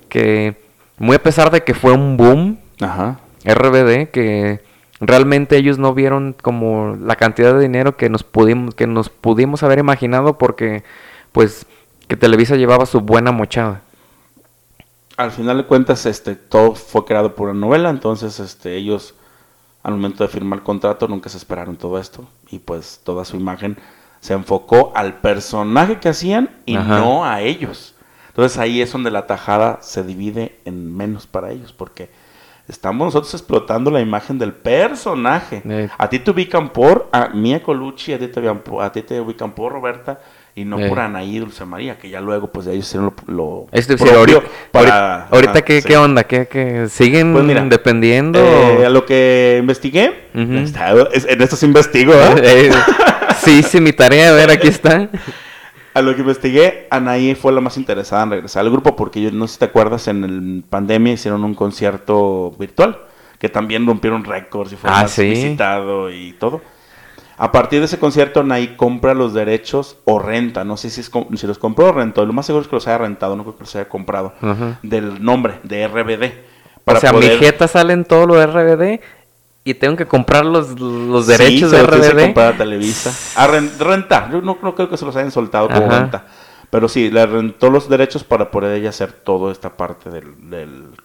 [0.09, 0.57] Que
[0.99, 3.19] muy a pesar de que fue un boom, Ajá.
[3.45, 4.61] RBD que
[5.01, 9.63] realmente ellos no vieron como la cantidad de dinero que nos pudimos que nos pudimos
[9.63, 10.83] haber imaginado porque
[11.33, 11.67] pues
[12.09, 13.83] que Televisa llevaba su buena mochada.
[15.17, 19.15] Al final de cuentas, este, todo fue creado por una novela, entonces este, ellos
[19.83, 23.37] al momento de firmar el contrato nunca se esperaron todo esto y pues toda su
[23.37, 23.77] imagen
[24.21, 26.99] se enfocó al personaje que hacían y Ajá.
[26.99, 27.95] no a ellos.
[28.29, 32.11] Entonces ahí es donde la tajada se divide en menos para ellos porque
[32.69, 35.63] estamos nosotros explotando la imagen del personaje.
[35.65, 35.89] Eh.
[35.97, 39.53] A ti te ubican por a Mia Colucci, a ti te a ti te ubican
[39.53, 40.21] por Roberta
[40.55, 40.89] y no Eh.
[40.89, 45.25] por Anaí y Dulce María, que ya luego pues ellos hicieron lo, propio ahorita, para-
[45.27, 45.89] ahorita, ajá, ¿qué, sí.
[45.89, 46.25] qué onda?
[46.25, 48.39] ¿Qué, qué- siguen Pues mira, dependiendo?
[48.41, 50.55] Eh, a lo que investigué, Ujú.
[50.55, 52.35] está- es- en esto se investigo, ¿eh?
[52.43, 52.71] Eh,
[53.45, 55.09] sí, sí, mi tarea, a ver, aquí está.
[55.95, 59.31] A lo que investigué, Anaí fue la más interesada en regresar al grupo porque yo
[59.33, 62.99] no sé si te acuerdas, en el pandemia hicieron un concierto virtual
[63.39, 65.23] que también rompieron récords y fue Ah, más sí.
[65.29, 66.61] visitado y todo.
[67.39, 71.11] A partir de ese concierto, Anaí compra los derechos o renta, no sé si, es
[71.37, 73.57] si los compró o rentó, lo más seguro es que los haya rentado, no creo
[73.57, 74.33] que los haya comprado,
[74.83, 76.33] del nombre, de RBD.
[76.85, 79.01] o sea, mi jeta sale en todo lo de RBD
[79.65, 82.23] y tengo que comprar los, los derechos de tienes que RBD.
[82.25, 83.13] comprar a Televisa.
[83.37, 84.33] A ren- rentar.
[84.33, 86.01] Yo no, no creo que se los hayan soltado como Ajá.
[86.01, 86.27] renta.
[86.71, 90.23] Pero sí, le rentó los derechos para poder ella hacer toda esta parte de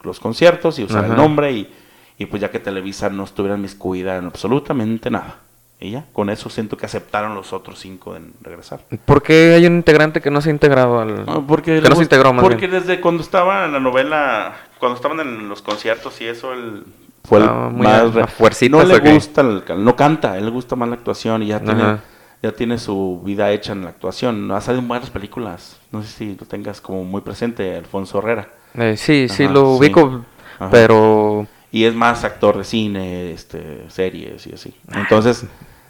[0.03, 1.51] los conciertos y usar el nombre.
[1.51, 1.73] Y,
[2.17, 5.35] y pues ya que Televisa no estuviera inmiscuida en absolutamente nada.
[5.83, 8.79] Y ya, con eso siento que aceptaron los otros cinco en regresar.
[9.03, 11.25] ¿Por qué hay un integrante que no se ha integrado al...
[11.27, 12.79] Ah, porque que no se integró más Porque bien?
[12.79, 16.85] desde cuando estaba en la novela, cuando estaban en los conciertos y eso, él
[17.25, 18.13] fue el Ah, muy más...
[18.13, 21.43] re- a fuercitas, no le gusta, el no canta, él le gusta más la actuación
[21.43, 21.97] y ya tiene,
[22.41, 24.49] ya tiene su vida hecha en la actuación.
[24.53, 28.47] Ha salido en buenas películas, no sé si lo tengas como muy presente, Alfonso Herrera.
[28.75, 29.79] Eh, sí, sí, Ajá, lo sí.
[29.79, 30.21] ubico,
[30.59, 30.69] Ajá.
[30.71, 31.45] pero...
[31.73, 34.75] Y es más actor de cine, este, series y así.
[34.93, 35.43] Entonces,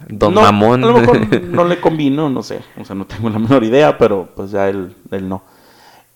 [0.08, 0.84] Don no, Mamón.
[0.84, 2.60] A lo mejor no le convino, no sé.
[2.78, 5.42] O sea, no tengo la menor idea, pero pues ya él, él no.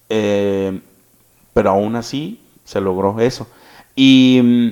[0.08, 0.80] Eh,
[1.52, 3.48] pero aún así se logró eso.
[3.94, 4.70] Y mm,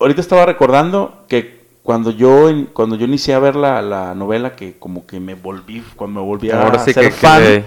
[0.00, 4.78] ahorita estaba recordando que cuando yo cuando yo inicié a ver la, la novela, que
[4.78, 7.64] como que me volví, cuando me volví a Ahora sí ser que fan,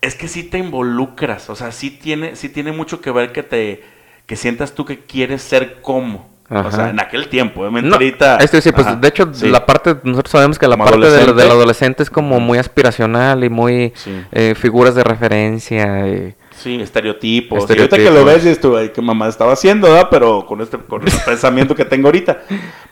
[0.00, 3.42] es que sí te involucras, o sea, sí tiene, sí tiene mucho que ver que
[3.42, 3.82] te
[4.26, 6.28] que sientas tú que quieres ser como.
[6.48, 6.70] O Ajá.
[6.70, 8.36] sea, en aquel tiempo, obviamente No, ahorita.
[8.36, 9.48] esto sí, pues ajá, de hecho, sí.
[9.48, 11.42] la parte, nosotros sabemos que la Como parte del, adolescente.
[11.42, 14.22] del adolescente es como muy aspiracional y muy Sí.
[14.30, 16.06] eh, figuras de referencia.
[16.08, 17.58] y- Sí, estereotipos.
[17.58, 17.98] Estereotipos.
[17.98, 20.08] Y ahorita que lo ves, tú, "Ay, qué mamá estaba haciendo, ¿verdad?
[20.10, 22.42] Pero con este, con este pensamiento que tengo ahorita.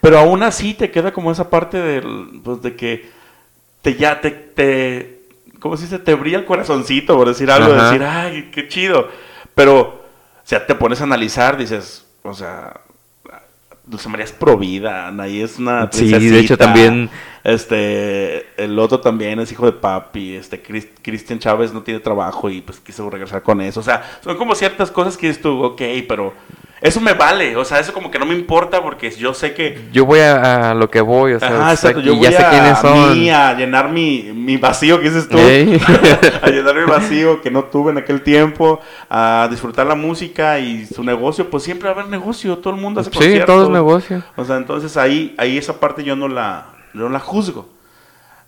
[0.00, 3.08] Pero aún así te queda como esa parte del, pues, de que
[3.82, 5.20] te ya, te, te,
[5.60, 5.98] ¿cómo se dice?
[5.98, 7.86] Te brilla el corazoncito por decir algo, Ajá.
[7.86, 9.08] decir, ay, qué chido.
[9.54, 10.00] Pero, o
[10.42, 12.80] sea, te pones a analizar, dices, o sea,
[13.86, 17.10] Dulce María es provida, Anaí es una Sí, de hecho, princesita, también-
[17.44, 22.48] Este, el otro también es hijo de papi, este, Cris- Cristian Chávez no tiene trabajo
[22.48, 25.62] y pues quiso regresar con eso, o sea, son como ciertas cosas que dices tú,
[25.62, 26.32] ok, pero
[26.84, 29.88] eso me vale, o sea, eso como que no me importa porque yo sé que...
[29.90, 32.24] Yo voy a, a lo que voy, o sea, Ajá, sé- exacto, yo y voy
[32.30, 33.18] ya sé a, quiénes son.
[33.18, 35.38] mí a llenar mi, mi vacío que dices tú,
[36.42, 40.84] a llenar mi vacío que no tuve en aquel tiempo, a disfrutar la música y
[40.86, 43.46] su negocio, pues siempre va a haber negocio, todo el mundo hace Sí, conciertos.
[43.54, 44.22] todo es negocio.
[44.36, 47.68] O sea, entonces ahí, ahí esa parte yo no la, yo no la juzgo.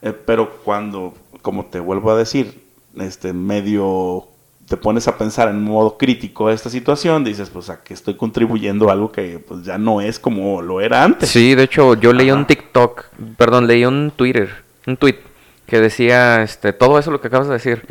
[0.03, 2.63] Eh, pero cuando, como te vuelvo a decir,
[3.01, 4.29] este medio
[4.69, 8.15] te pones a pensar en modo crítico a esta situación, dices, pues a que estoy
[8.15, 11.29] contribuyendo a algo que pues ya no es como lo era antes.
[11.29, 12.39] Sí, de hecho, yo leí Ajá.
[12.39, 13.05] un TikTok,
[13.37, 14.51] perdón, leí un Twitter,
[14.87, 15.17] un tweet
[15.67, 17.83] que decía, este, todo eso lo que acabas de decir,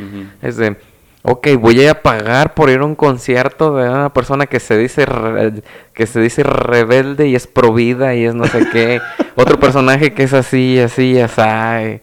[0.41, 0.77] es de,
[1.23, 5.05] ok, voy a pagar por ir a un concierto de una persona que se dice,
[5.05, 5.61] re-
[5.93, 9.01] que se dice rebelde y es provida y es no sé qué,
[9.35, 12.01] otro personaje que es así, así, así.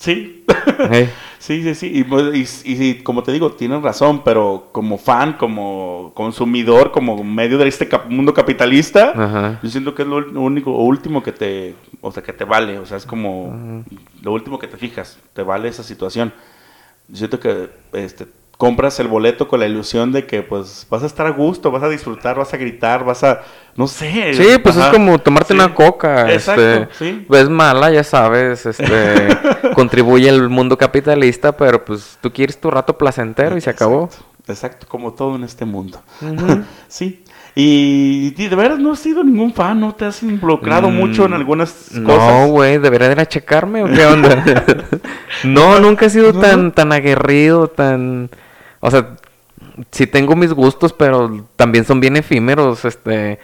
[0.00, 0.44] Sí.
[1.38, 1.90] Sí, sí, sí.
[1.94, 7.24] Y, pues, y- y como te digo, tienes razón, pero como fan, como consumidor, como
[7.24, 9.58] medio de este cap- mundo capitalista, Ajá.
[9.62, 12.78] yo siento que es lo único o último que te, o sea, que te vale.
[12.78, 13.82] O sea, es como
[14.20, 16.30] lo último que te fijas, te vale esa situación.
[17.08, 18.26] Yo siento que este,
[18.60, 21.82] compras el boleto con la ilusión de que pues vas a estar a gusto, vas
[21.82, 23.40] a disfrutar, vas a gritar, vas a,
[23.74, 24.34] no sé.
[24.34, 24.88] Sí, pues Ajá.
[24.88, 25.54] es como tomarte Sí.
[25.54, 26.30] una coca.
[26.30, 27.26] Exacto, este, sí.
[27.30, 29.28] Es mala, ya sabes, este,
[29.74, 34.10] contribuye al mundo capitalista, pero pues tú quieres tu rato placentero y se acabó.
[34.46, 36.02] Exacto, como todo en este mundo.
[36.88, 37.24] Sí.
[37.56, 41.24] Y, y de veras no has sido ningún fan, no te has involucrado Mm, mucho
[41.26, 42.48] en algunas No, cosas.
[42.48, 44.44] güey, ¿debería de ir a checarme o qué onda?
[45.44, 46.40] no, nunca he sido No.
[46.40, 48.30] tan, tan aguerrido, tan...
[48.80, 49.16] O sea,
[49.90, 53.38] sí tengo mis gustos, pero también son bien efímeros, este...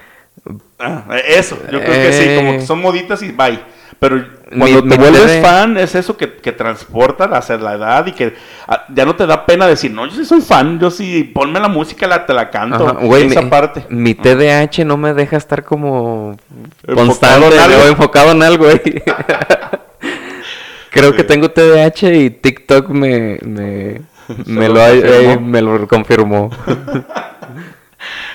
[0.79, 2.59] Ah, eso, yo creo que sí, como Eh.
[2.59, 3.59] que son moditas y bye.
[3.99, 4.22] Pero
[4.59, 8.35] cuando mi te vuelves fan, es eso que, que transporta hacia la edad y que
[8.68, 11.59] ah, ya no te da pena decir, no, yo sí soy fan, yo sí, ponme
[11.61, 12.87] la música, la, te la canto.
[12.87, 13.87] Ajá, güey, esa mi, parte.
[13.88, 16.37] mi TDAH no me deja estar como
[16.87, 17.79] Enfocado constante en algo.
[17.79, 18.81] o enfocado en algo, güey.
[20.90, 24.03] Creo que tengo TDAH y TikTok me, me,
[24.47, 26.51] me lo eh, me lo confirmó.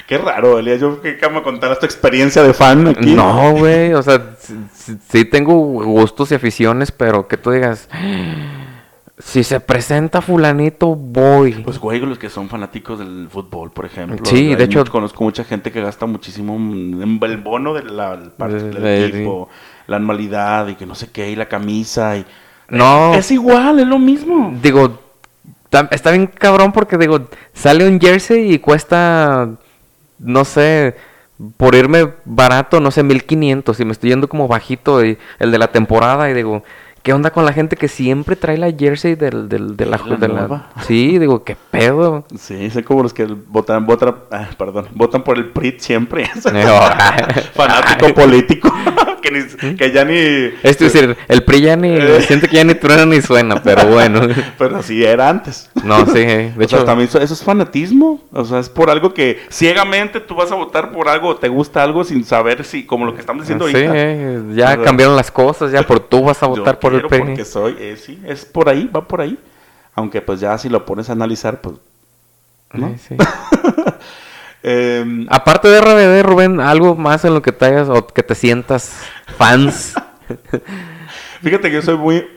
[0.08, 3.14] Qué raro, Elías, yo que me contaras tu experiencia de fan aquí.
[3.14, 4.36] No, güey, o sea,
[5.10, 7.88] sí, tengo gustos y aficiones, pero que tú digas,
[9.18, 11.54] si se presenta fulanito, voy.
[11.64, 14.18] Pues, güey, los que son fanáticos del fútbol, por ejemplo.
[14.26, 17.96] Sí, Hay de hecho- mucho- conozco mucha gente que gasta muchísimo en el bono del,
[17.96, 19.48] la- el par- De- del de- equipo,
[19.88, 22.18] la anualidad y que no sé qué, y la camisa.
[22.18, 22.26] y
[22.68, 23.14] No.
[23.14, 24.54] Es igual, es lo mismo.
[24.62, 25.00] Digo,
[25.92, 29.50] está bien cabrón porque digo, sale un jersey y cuesta,
[30.20, 30.96] no sé,
[31.58, 35.58] por irme barato, no sé, 1500 y me estoy yendo como bajito y el de
[35.58, 36.64] la temporada y digo,
[37.04, 40.18] ¿qué onda con la gente que siempre trae la jersey del, del, de la, La
[40.18, 40.70] de la- nueva.
[40.86, 42.26] Sí, digo, ¿qué pedo?
[42.38, 46.28] Sí, son como los que votan, votan, ah, perdón, votan por el PRIT siempre.
[47.56, 48.72] Fanático político.
[49.22, 50.16] que, ni- que ya ni.
[50.64, 52.22] Es decir, el PRI ya ni, Eh.
[52.28, 54.22] siento que ya ni truena ni suena, pero bueno.
[54.58, 55.70] Pero así era antes.
[55.84, 58.22] No, sí, de o sea, hecho, también eso, eso es fanatismo.
[58.32, 61.84] O sea, es por algo que ciegamente tú vas a votar por algo, te gusta
[61.84, 63.94] algo sin saber si, como lo que estamos diciendo sí, ahorita.
[63.96, 64.84] eh, ya ¿Verdad?
[64.86, 67.20] cambiaron las cosas, ya por tú vas a Yo votar por el PRI.
[67.20, 69.38] Porque soy, eh, sí, es por ahí, va por ahí.
[69.96, 71.76] Aunque pues ya si lo pones a analizar, pues.
[72.74, 72.88] ¿no?
[72.88, 73.16] Eh, sí.
[74.64, 79.02] Em, Aparte de RBD, Rubén, algo más en lo que te o que te sientas
[79.38, 79.94] fans.
[81.42, 82.28] fíjate que yo soy muy,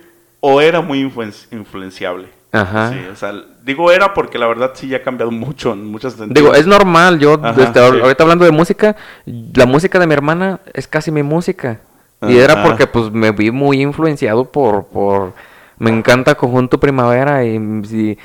[0.40, 2.28] o era muy influen- influenciable.
[2.52, 2.90] Ajá.
[2.92, 3.32] Sí, o sea,
[3.64, 6.34] digo era porque la verdad sí ya ha cambiado mucho en muchos sentidos.
[6.34, 8.00] Digo, es normal, yo Ajá, este, ahor- sí.
[8.02, 8.94] ahorita hablando de música,
[9.26, 11.80] la música de mi hermana es casi mi música.
[12.22, 15.34] Y era porque pues me vi muy influenciado por, por
[15.78, 18.18] me encanta Conjunto Primavera y, y,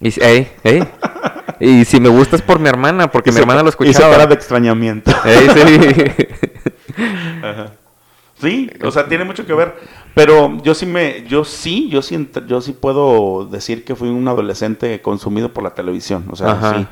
[0.00, 0.84] y- ey, ey.
[1.60, 4.10] y si me gusta es por mi hermana, porque mi hermana lo escuchaba.
[4.12, 5.10] cara de extrañamiento.
[5.24, 6.12] Ey, sí.
[7.42, 7.72] Ajá.
[8.40, 9.74] Sí, o sea, tiene mucho que ver.
[10.14, 14.26] Pero yo sí me, yo sí, yo sí, yo sí puedo decir que fui un
[14.28, 16.24] adolescente consumido por la televisión.
[16.30, 16.74] O sea, Ajá.
[16.78, 16.86] sí.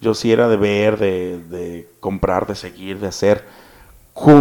[0.00, 3.44] Yo sí era de ver, de, de comprar, de seguir, de hacer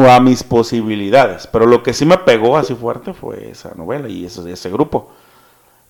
[0.10, 1.48] a mis posibilidades.
[1.48, 5.12] Pero lo que sí me pegó así fuerte fue esa novela y ese, ese grupo.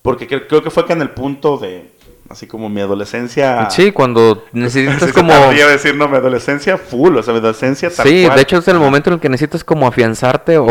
[0.01, 1.91] Porque cre- creo que fue que en el punto de,
[2.31, 3.69] así como mi adolescencia...
[3.69, 5.31] Sí, cuando necesitas como...
[5.45, 8.35] Podría decir, no, mi adolescencia full, o sea, mi adolescencia tal Sí, cual.
[8.35, 10.65] de hecho es el momento en el que necesitas como afianzarte o,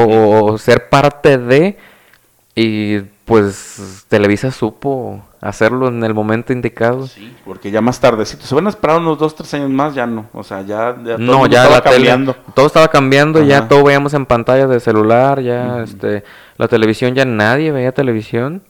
[0.45, 1.79] o ser parte de
[2.55, 7.07] y pues Televisa supo hacerlo en el momento indicado.
[7.07, 8.45] Sí, porque ya más tardecito.
[8.45, 10.27] Se van a esperar unos dos, tres años más, ya no.
[10.33, 12.33] O sea, ya, ya todo No, ya estaba la cambiando.
[12.35, 16.25] tele, todo estaba cambiando, ya todo veíamos en pantalla de celular, ya este,
[16.57, 18.63] la televisión ya nadie veía televisión.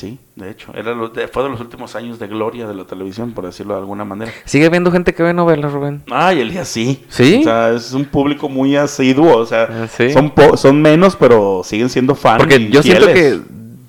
[0.00, 0.72] Sí, de hecho.
[0.74, 3.74] Era lo- de- fue de los últimos años de gloria de la televisión, por decirlo
[3.74, 4.32] de alguna manera.
[4.46, 6.02] Sigue viendo gente que ve novelas, Rubén.
[6.10, 7.04] Ay, Elías, sí.
[7.10, 7.40] ¿Sí?
[7.40, 9.36] O sea, es un público muy asiduo.
[9.36, 10.10] O sea, Ah, sí.
[10.10, 12.38] son, po- son menos, pero siguen siendo fans.
[12.38, 13.40] Porque yo siento que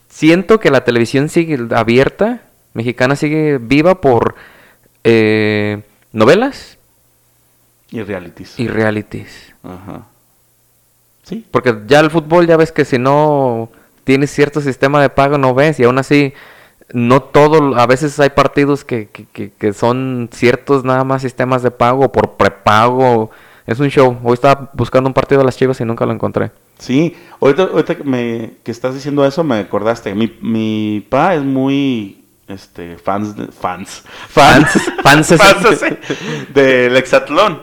[0.10, 2.42] siento que la televisión sigue abierta,
[2.74, 4.36] mexicana sigue viva por
[5.06, 6.78] eh, novelas
[7.90, 8.60] Y realities.
[8.60, 9.54] y realities.
[9.64, 10.08] Ajá.
[11.24, 11.46] Sí.
[11.52, 13.70] Porque ya el fútbol ya ves que si no
[14.04, 16.34] tienes cierto sistema de pago no ves y aún así
[16.94, 21.64] no todo, a veces hay partidos que, que, que- que son ciertos nada más sistemas
[21.64, 23.32] de pago por prepago.
[23.68, 24.18] Es un show.
[24.24, 26.52] Hoy estaba buscando un partido de las Chivas y nunca lo encontré.
[26.80, 30.14] Sí, ahorita, ahorita que, me, que estás diciendo eso me acordaste.
[30.16, 34.68] Mi, mi pa es muy este fans fans Fans,
[35.04, 35.86] fans, fans,
[36.54, 37.62] del hexatlón.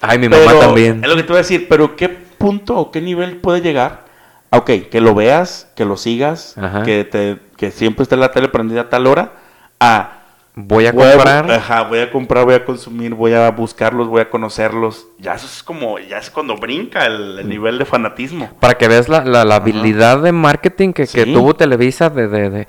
[0.00, 1.02] Ay, mi Pero, mamá también.
[1.02, 4.04] Es lo que te voy a decir, pero ¿qué punto o qué nivel puede llegar?
[4.50, 6.82] Ok, que lo veas, que lo sigas, Ajá.
[6.84, 9.32] que te que siempre esté la tele prendida a tal hora,
[9.80, 10.12] a
[10.58, 11.50] Voy a voy comprar.
[11.50, 15.06] ajá, voy a comprar, voy a consumir, voy a buscarlos, voy a conocerlos.
[15.18, 18.48] Ya eso es como, ya es cuando brinca el, el nivel de fanatismo.
[18.58, 22.48] Para que veas la, la- la habilidad de marketing que, que tuvo Televisa de, de-
[22.48, 22.68] de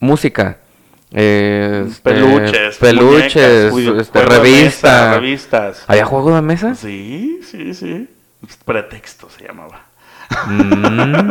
[0.00, 0.58] música.
[1.12, 5.14] eh, este, Peluches, peluches, muñecas, este, mesa, revista.
[5.14, 5.84] revistas.
[5.88, 6.74] ¿Había juego de mesa?
[6.74, 8.08] Sí, sí, sí.
[8.64, 9.85] Pretexto se llamaba.
[10.46, 11.30] Mm.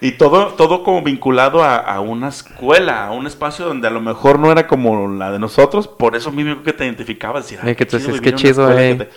[0.00, 4.00] Y todo, todo como vinculado a, a una escuela, a un espacio donde a lo
[4.00, 7.44] mejor no era como la de nosotros, por eso mismo que te identificabas.
[7.44, 8.96] Decir, Ay, que tú chido, eh.
[8.98, 9.10] que te-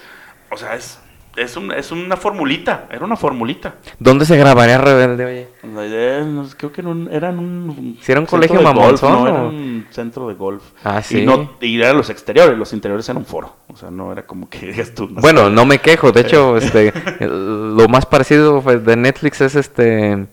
[0.52, 1.00] O sea, es,
[1.36, 3.76] es, un- es una formulita, era una formulita.
[4.00, 5.49] ¿Dónde se grabaría Rebelde, oye?
[5.62, 7.98] Eh, creo que en un- era en un...
[8.02, 10.64] ¿Sí era un colegio de golf, mamonzón No, era un centro de golf.
[10.84, 11.20] Ah, sí.
[11.20, 13.56] Y, no, y eran los exteriores, los interiores eran un foro.
[13.68, 15.08] O sea, no era como que digas tú...
[15.10, 16.12] Bueno, no me quejo.
[16.14, 20.26] De hecho, este, lo más parecido de Netflix es este...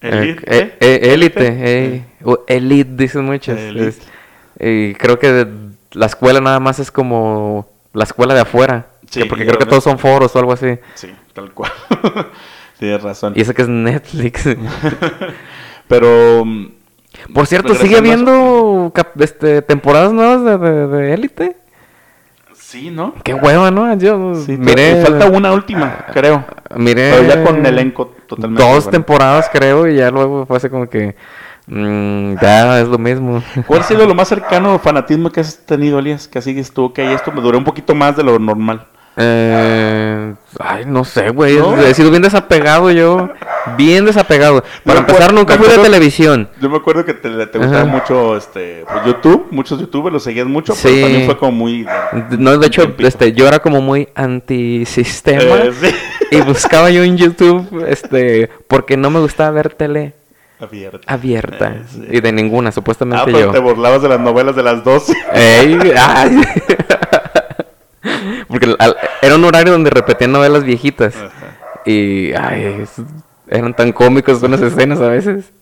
[0.00, 2.04] Elite, eh, eh, eh, Elite, eh,
[2.48, 3.26] Elite dicen.
[3.28, 3.88] Elite.
[3.88, 4.00] es-
[4.60, 5.46] y creo que
[5.92, 8.86] la escuela nada más es como la escuela de afuera.
[9.08, 10.78] Sí, que porque creo que todos son foros o algo así.
[10.94, 11.72] Sí, tal cual.
[12.78, 13.32] Tienes razón.
[13.36, 14.44] Y eso que es Netflix.
[15.88, 16.44] Pero...
[16.44, 16.66] mm,
[17.32, 21.56] Por cierto, ¿sigue habiendo este, temporadas nuevas de, de, de Elite?
[22.52, 23.14] Sí, ¿no?
[23.22, 23.94] Qué hueva, ¿no?
[23.96, 24.96] Yo Sí, miré...
[24.96, 26.44] falta una última, creo.
[26.76, 27.10] Miré...
[27.12, 28.62] Pero ya con elenco totalmente.
[28.62, 31.14] Dos temporadas creo y ya luego fue así como que...
[31.66, 33.42] mm, ya es lo mismo.
[33.66, 36.28] ¿Cuál ha sido lo más cercano fanatismo que has tenido, Elías?
[36.28, 38.86] Que así estuvo, ok, esto me duró un poquito más de lo normal.
[39.16, 40.13] Eh,
[40.58, 41.56] ay, no sé, güey.
[41.56, 41.76] ¿No?
[41.78, 43.28] He sido bien desapegado yo.
[43.76, 44.62] Bien desapegado.
[44.84, 46.48] Para empezar, nunca fui de televisión.
[46.60, 50.46] Yo me acuerdo que te, te gustaba mucho este pues, YouTube, muchos youtubers lo seguías
[50.46, 50.82] mucho, Sí.
[50.84, 51.86] pero también fue como muy...
[52.38, 55.56] No, de hecho, este, yo era como muy antisistema.
[55.64, 55.94] Eh, sí.
[56.30, 60.12] Y buscaba yo en YouTube, este, porque no me gustaba ver tele
[60.60, 60.98] Abierta.
[61.12, 61.68] abierta.
[61.68, 62.04] Eh, sí.
[62.10, 63.50] Y de ninguna, Ah, supuestamente pero yo.
[63.50, 65.14] te burlabas de las novelas de las 12.
[65.32, 66.42] Ey, ay.
[68.48, 71.14] Porque al- era un horario donde repetían novelas viejitas.
[71.86, 72.84] Y ay,
[73.48, 75.52] eran tan cómicos unas escenas a veces.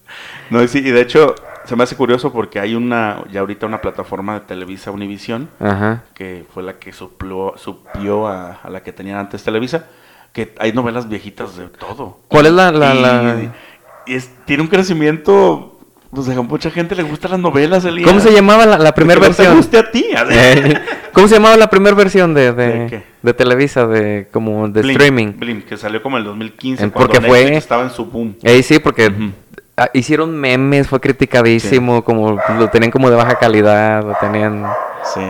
[0.50, 3.66] No, y sí, y de hecho se me hace curioso porque hay una, ya ahorita
[3.66, 5.48] una plataforma de Televisa Univisión,
[6.14, 9.86] que fue la que suplió, suplió a, a la que tenían antes Televisa,
[10.32, 12.18] que hay novelas viejitas de todo.
[12.28, 13.52] ¿Cuál es la- la- Y, la-
[14.06, 15.80] y es- tiene un crecimiento,
[16.14, 18.06] pues a mucha gente le gustan las novelas, Elías.
[18.08, 19.56] ¿Cómo se llamaba la, la primera Que no te versión?
[19.56, 20.06] guste a ti.
[20.30, 20.74] Eh,
[21.12, 25.32] ¿Cómo se llamaba la primera versión de, de, ¿De Televisa, de como de Blim, streaming?
[25.38, 28.36] Blim, que salió como en el 2015, En- cuando porque fue- estaba en su boom.
[28.42, 29.10] Eh, sí, porque
[29.78, 34.66] ah, hicieron memes, fue criticadísimo, como lo tenían como de baja calidad, lo tenían...
[35.14, 35.20] Sí.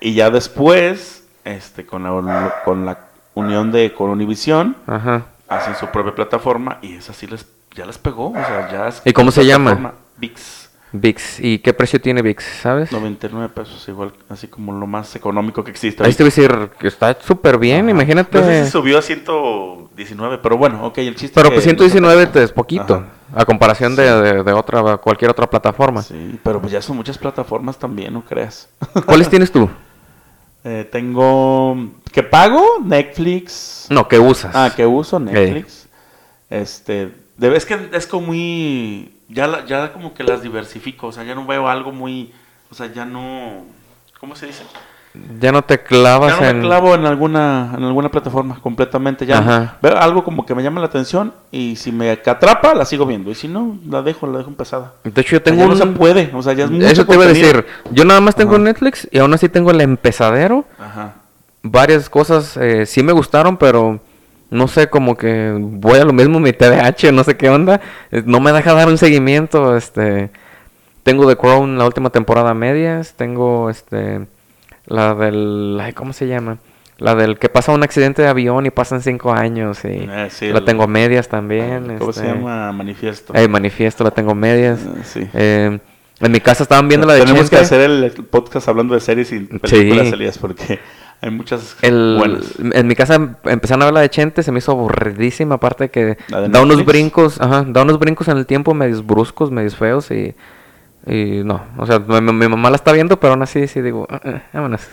[0.00, 2.98] Y ya después, este, con la, con la
[3.34, 5.22] unión de con Univision, Ajá.
[5.48, 8.28] hacen su propia plataforma y esa sí les, ya les pegó.
[8.30, 9.94] O sea, ya es ¿Y cómo se llama?
[10.18, 10.68] VIX.
[10.90, 11.40] VIX.
[11.40, 12.42] ¿Y qué precio tiene VIX?
[12.62, 12.92] ¿Sabes?
[12.92, 16.02] 99 pesos, igual, así como lo más económico que existe.
[16.02, 17.90] Ahí te voy a decir que está súper bien, Ajá.
[17.90, 18.38] imagínate.
[18.40, 22.26] No sé si subió a 119, pero bueno, ok, el chiste Pero que pues 119
[22.28, 23.40] te es poquito, Ajá.
[23.40, 26.00] a comparación de, de- de otra, cualquier otra plataforma.
[26.02, 28.68] Sí, pero pues ya son muchas plataformas también, no creas.
[29.06, 29.68] ¿Cuáles tienes tú?
[30.64, 31.76] Eh, tengo
[32.12, 33.86] que pago Netflix.
[33.90, 34.54] No, ¿qué usas?
[34.54, 35.86] Ah, que uso Netflix.
[36.50, 41.24] Este, de, es que es como muy ya ya como que las diversifico, o sea,
[41.24, 42.32] ya no veo algo muy,
[42.70, 43.64] o sea, ya no
[44.20, 44.64] ¿cómo se dice?
[45.40, 46.56] Ya no te clavas Ya no en...
[46.60, 49.78] me clavo en alguna en alguna plataforma completamente, ya Ajá.
[49.80, 53.30] veo algo como que me llama la atención y si me atrapa la sigo viendo
[53.30, 54.94] y si no la dejo, la dejo empezada.
[55.04, 55.92] De hecho, yo Tengo tengo no un...
[55.92, 57.64] se puede, o sea, ya es mucho Eso te iba a decir.
[57.90, 58.64] Yo nada más tengo Ajá.
[58.64, 60.64] Netflix y aún así tengo el empezadero.
[60.78, 61.14] Ajá.
[61.62, 64.00] Varias cosas eh, sí me gustaron, pero
[64.50, 67.80] no sé, como que voy a lo mismo mi TDAH, no sé qué onda.
[68.10, 69.76] Eh, No me deja dar un seguimiento.
[69.76, 70.30] Este,
[71.02, 73.14] tengo The Crown la última temporada medias.
[73.14, 74.26] Tengo este,
[74.86, 76.58] la del, ay, ¿cómo se llama?
[76.98, 80.48] La del que pasa un accidente de avión y pasan cinco años y Eh, sí,
[80.48, 81.96] la el- tengo medias también.
[81.98, 82.72] ¿Cómo este, se llama?
[82.72, 83.34] Manifiesto.
[83.36, 84.80] eh, manifiesto la tengo medias.
[84.80, 85.28] Eh, sí.
[85.32, 85.78] Eh,
[86.20, 89.30] en mi casa estaban viendo la de Tenemos que hacer el podcast hablando de series
[89.30, 90.80] y películas, Elías, porque
[91.20, 92.54] hay muchas El, buenas.
[92.58, 95.84] en mi casa em- empezaron a ver la de Chente, se me hizo aburridísima, aparte
[95.84, 99.04] de que ¿La de da unos brincos, ajá, da unos brincos en el tiempo medios
[99.04, 100.34] bruscos, medios feos y,
[101.06, 104.06] y no, o sea, mi, mi- mamá la está viendo, pero aún así sí digo,
[104.10, 104.86] "Ah, ah, vámonos.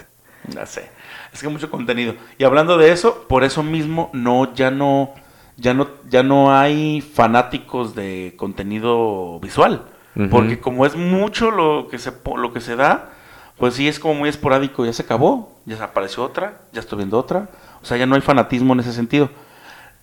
[0.48, 0.90] Ya sé.
[1.34, 2.16] Es que mucho contenido.
[2.38, 5.14] Y hablando de eso, por eso mismo no, ya no,
[5.58, 9.82] ya no, ya no hay fanáticos de contenido visual.
[10.32, 13.10] Porque como es mucho lo que se lo que se da,
[13.58, 17.18] pues sí es como muy esporádico, ya se acabó, ya apareció otra, ya estoy viendo
[17.18, 17.48] otra.
[17.82, 19.30] O sea, ya no hay fanatismo en ese sentido.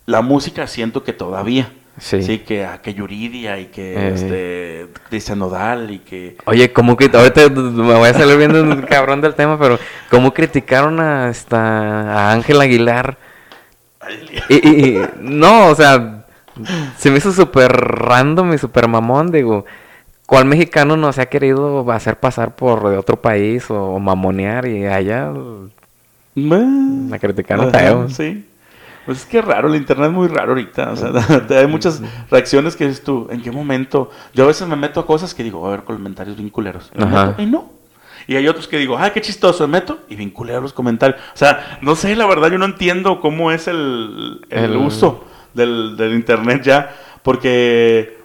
[0.05, 1.71] La música siento que todavía.
[1.99, 2.23] Sí.
[2.23, 4.13] Sí, que, a que Yuridia y que Eh.
[4.15, 6.37] este, Cristian Nodal y que...
[6.45, 9.77] Oye, como que ahorita me voy a salir viendo un cabrón del tema, pero
[10.09, 11.59] cómo criticaron a esta
[12.29, 13.17] a Ángel Aguilar.
[14.49, 16.25] Y- no, o sea,
[16.97, 19.65] se me hizo súper random y súper mamón, digo,
[20.25, 24.85] ¿cuál mexicano no se ha querido hacer pasar por de otro país o, mamonear y
[24.85, 25.31] allá
[26.35, 28.09] la criticaron Ajá?
[28.09, 28.45] Sí.
[29.05, 30.91] Pues es que es raro, el internet es muy raro ahorita.
[30.91, 31.11] O sea,
[31.59, 34.09] hay muchas reacciones que dices tú, ¿en qué momento?
[34.33, 36.89] Yo a veces me meto a cosas que digo, a ver, comentarios bien culeros.
[37.37, 37.69] Y, no.
[38.27, 41.19] Y hay otros que digo, ay, qué chistoso, me meto y bien culeros los comentarios.
[41.33, 45.25] O sea, no sé, la verdad, yo no entiendo cómo es el, el El- uso
[45.53, 46.95] del, del internet ya.
[47.23, 48.19] Porque,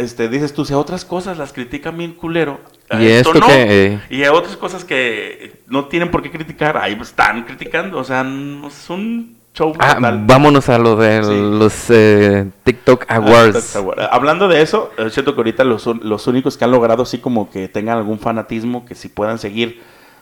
[0.00, 2.60] este, dices tú, si a otras cosas las critican bien culero.
[2.88, 6.76] a Y esto que, eh, y hay otras cosas que no tienen por qué criticar,
[6.76, 7.98] ahí están criticando.
[7.98, 11.30] O sea, no- es un show Ah, vámonos a lo de Sí.
[11.58, 13.52] los eh, TikTok Ah, Awards.
[13.54, 14.00] Tax Award.
[14.10, 17.50] Hablando de eso, es cierto que ahorita los, los únicos que han logrado así como
[17.50, 19.80] que tengan algún fanatismo, que sí puedan seguir,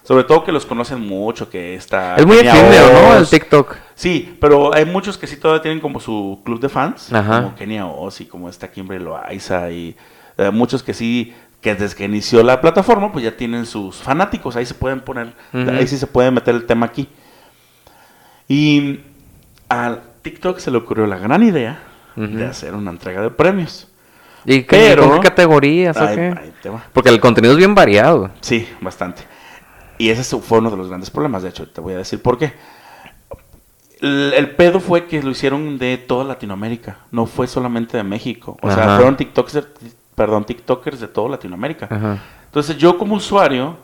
[0.09, 2.17] sobre todo que los conocen mucho, que está...
[2.17, 3.15] Es muy efímero, ¿no?
[3.19, 3.29] El.
[3.29, 3.77] TikTok.
[3.95, 7.43] Sí, pero hay muchos que sí todavía tienen como su club de fans, Ajá.
[7.43, 9.95] como Kenia Oz y como está Kimberly Loaiza y
[10.39, 14.57] eh, muchos que sí, que desde que inició la plataforma, pues ya tienen sus fanáticos,
[14.57, 17.07] ahí se pueden poner, ahí sí se puede meter el tema aquí.
[18.49, 19.01] Y
[19.69, 21.81] a TikTok se le ocurrió la gran idea
[22.17, 23.89] de hacer una entrega de premios.
[24.47, 26.35] ¿Y qué, Pero- con qué categorías o qué?
[26.95, 28.31] Porque el contenido es bien variado.
[28.41, 29.23] Sí, bastante.
[29.99, 32.39] Y ese fue uno de los grandes problemas, de hecho, te voy a decir por
[32.39, 32.53] qué.
[34.01, 38.57] El, el pedo fue que lo hicieron de toda Latinoamérica, no fue solamente de México.
[38.63, 39.67] O sea, fueron TikTokers,
[40.15, 41.89] perdón, TikTokers de toda Latinoamérica.
[41.91, 42.19] Ajá.
[42.47, 43.77] Entonces yo como usuario,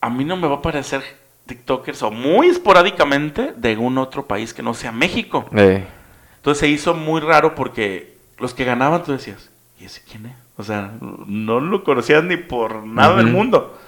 [0.00, 1.02] a mí no me va a aparecer
[1.46, 5.46] TikTokers o muy esporádicamente de un otro país que no sea México.
[5.56, 5.86] Eh,
[6.36, 10.32] Entonces se hizo muy raro porque los que ganaban tú decías, ¿y ese quién es?
[10.56, 13.78] O sea, no lo conocías ni por nada del mundo.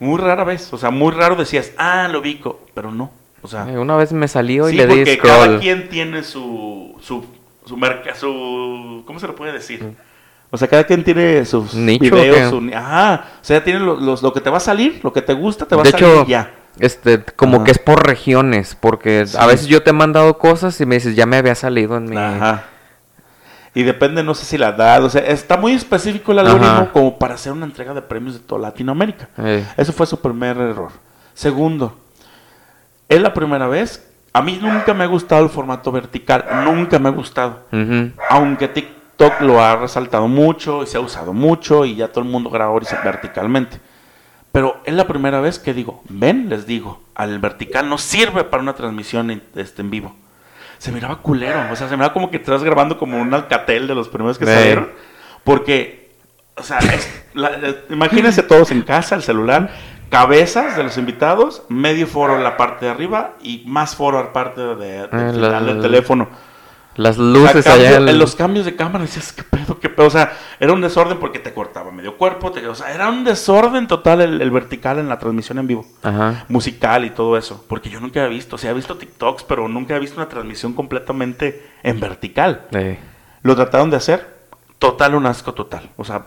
[0.00, 3.10] Muy rara vez, o sea, muy raro decías, ah, lo ubico, pero no.
[3.42, 6.22] O sea, eh, una vez me salió y sí, le di porque cada quien tiene
[6.22, 7.24] su, su,
[7.66, 9.94] su marca, su, ¿cómo se lo puede decir?
[10.50, 14.22] O sea, cada quien tiene sus ¿Nicho videos, su ajá, o sea, tiene los, los-
[14.22, 16.06] lo que te va a salir, lo que te gusta, te va De a salir
[16.06, 16.54] hecho, ya.
[16.78, 17.64] este, como Ajá.
[17.64, 19.36] que es por regiones, porque Sí.
[19.38, 22.04] a veces yo te he mandado cosas y me dices, ya me había salido en
[22.08, 22.16] mi...
[22.16, 22.64] Ajá.
[23.74, 26.90] Y depende, no sé si la edad, o sea, está muy específico el algoritmo Ajá.
[26.92, 29.28] como para hacer una entrega de premios de toda Latinoamérica.
[29.38, 30.92] Eh, Eso fue su primer error.
[31.34, 31.96] Segundo,
[33.08, 34.08] es la primera vez.
[34.32, 37.60] A mí nunca me ha gustado el formato vertical, nunca me ha gustado.
[38.30, 42.30] Aunque TikTok lo ha resaltado mucho y se ha usado mucho y ya todo el
[42.30, 43.78] mundo graba horiz- verticalmente.
[44.52, 48.62] Pero es la primera vez que digo, ven, les digo, al vertical no sirve para
[48.62, 50.14] una transmisión en, este, en vivo.
[50.84, 51.60] Se miraba culero.
[51.72, 54.44] O sea, se miraba como que estás grabando como un alcatel de los primeros que
[54.46, 54.90] salieron.
[55.42, 56.10] Porque,
[56.56, 57.50] o sea, es- la-
[57.90, 59.70] imagínense todos en casa, el celular,
[60.10, 64.24] cabezas de los invitados, medio foro en la parte de arriba y más foro a
[64.24, 66.28] la parte de, del Ah, final del teléfono.
[66.96, 67.96] Las O sea, luces allá.
[67.96, 70.06] en el- los cambios de cámara decías, ¿qué pedo, qué pedo?
[70.06, 73.24] O sea, era un desorden porque te cortaba medio cuerpo, te- o sea, era un
[73.24, 76.44] desorden total el, el vertical en la transmisión en vivo, Ajá.
[76.48, 79.66] musical y todo eso, porque yo nunca había visto, o sea, he visto TikToks, pero
[79.68, 82.66] nunca he visto una transmisión completamente en vertical.
[83.42, 84.26] Lo trataron de hacer,
[84.78, 85.90] total, un asco total.
[85.96, 86.26] O sea,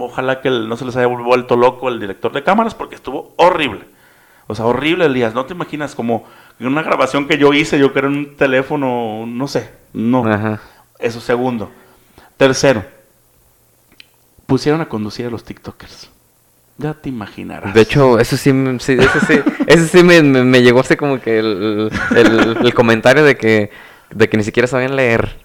[0.00, 3.34] ojalá que el- no se les haya vuelto loco el director de cámaras porque estuvo
[3.36, 3.84] horrible.
[4.48, 5.34] O sea, horrible, Elías.
[5.34, 6.24] No te imaginas como en
[6.60, 10.26] una grabación que yo hice, yo creo en un teléfono, no sé, no.
[10.26, 10.60] Ajá.
[10.98, 11.70] Eso, segundo.
[12.36, 12.84] Tercero,
[14.46, 16.10] pusieron a conducir a los TikTokers.
[16.78, 17.72] Ya te imaginarás.
[17.74, 21.38] De hecho, eso sí, eso sí, eso sí me, me- me llegó así como que
[21.38, 23.70] el, el- el comentario de que,
[24.10, 25.44] de que ni siquiera sabían leer.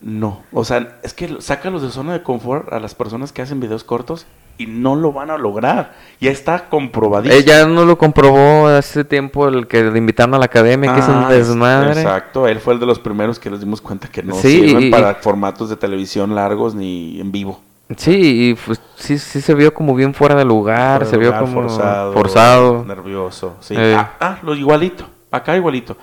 [0.00, 3.58] No, o sea, es que sácalos de zona de confort a las personas que hacen
[3.58, 4.26] videos cortos
[4.58, 5.94] y no lo van a lograr.
[6.20, 7.40] Ya está comprobadísimo.
[7.40, 11.08] Ella no lo comprobó hace tiempo el que le invitaron a la academia, que es
[11.08, 11.92] un Ah, es- desmadre.
[12.02, 14.82] Exacto, él fue el de los primeros que nos dimos cuenta que no Sí, sirven
[14.84, 17.60] y- para formatos de televisión largos ni en vivo.
[17.96, 21.38] Sí, y pues, sí, sí se vio como bien fuera de lugar, Fuera se vio
[21.38, 22.84] como forzado, forzado.
[22.84, 23.56] nervioso.
[23.60, 23.74] Sí.
[23.78, 23.94] Eh.
[23.96, 25.96] Ah, ah, lo igualito, acá igualito.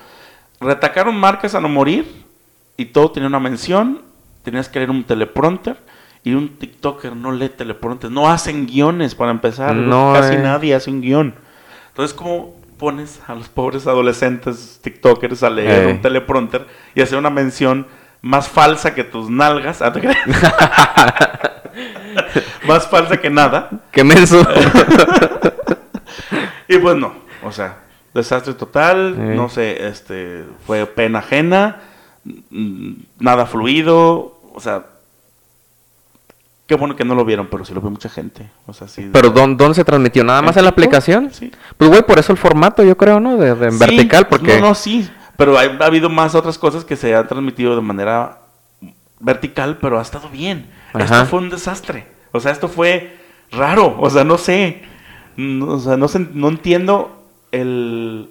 [0.60, 2.24] Retacaron marcas a no morir
[2.78, 4.02] y todo tenía una mención.
[4.44, 5.78] Tenías que leer un teleprompter
[6.26, 8.12] y un TikToker no lee teleprompter.
[8.12, 9.74] No hacen guiones para empezar.
[9.76, 10.40] No, Casi eh.
[10.40, 11.34] nadie hace un guion.
[11.90, 15.92] Entonces, ¿cómo pones a los pobres adolescentes TikTokers a leer Eh.
[15.94, 17.88] un teleprompter y hacer una mención
[18.22, 19.82] más falsa que tus nalgas?
[22.68, 23.70] Más falsa que nada.
[23.92, 24.42] ¡Qué menso!
[26.68, 27.14] Y pues no,
[27.44, 27.78] o sea,
[28.14, 29.34] desastre total, Eh.
[29.36, 31.82] no sé, este, fue pena ajena,
[33.20, 34.84] nada fluido, o sea,
[36.68, 39.10] qué bueno que no lo vieron, pero sí lo vio mucha gente, o sea, sí.
[39.14, 40.24] Pero ¿dónde, dónde se transmitió?
[40.24, 41.32] ¿Nada más en la aplicación?
[41.32, 41.52] Sí.
[41.78, 43.38] Pues güey, por eso el formato, yo creo, ¿no?
[43.38, 44.60] De, de en Sí, vertical, porque...
[44.60, 47.82] No, no, sí, pero hay- ha habido más otras cosas que se han transmitido de
[47.82, 48.40] manera
[49.20, 50.70] vertical, pero ha estado bien.
[50.94, 51.04] Ajá.
[51.04, 53.18] Esto fue un desastre, o sea, esto fue
[53.52, 54.84] raro, o sea, no sé,
[55.38, 58.30] no, o sea, no, sé- no entiendo el...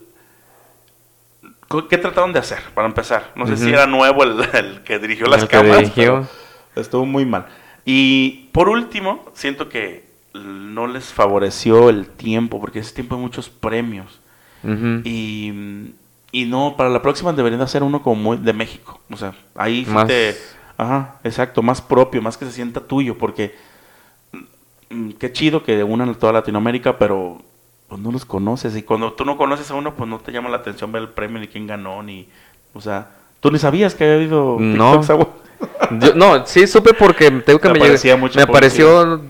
[1.90, 3.32] ¿Qué trataron de hacer, para empezar?
[3.34, 6.26] No sé si era nuevo el, el que dirigió las El que cámaras, dirigió.
[6.72, 7.46] pero estuvo muy mal.
[7.84, 10.04] Y por último, siento que
[10.34, 14.20] no les favoreció el tiempo, porque ese tiempo hay muchos premios.
[15.04, 15.52] Y,
[16.32, 18.98] y no, para la próxima deberían de hacer uno como muy de México.
[19.10, 20.34] O sea, ahí Más- te...
[20.76, 23.54] Ajá, exacto, más propio, más que se sienta tuyo, porque
[24.90, 27.42] mm, qué chido que unan a toda Latinoamérica, pero
[27.88, 28.74] pues no los conoces.
[28.76, 31.08] Y cuando tú no conoces a uno, pues no te llama la atención ver el
[31.10, 32.26] premio, ni quién ganó, ni...
[32.72, 35.00] O sea, tú ni sabías que había habido No.
[35.90, 39.20] Yo- no, sí supe porque te digo que me, llegó- mucha me apareció...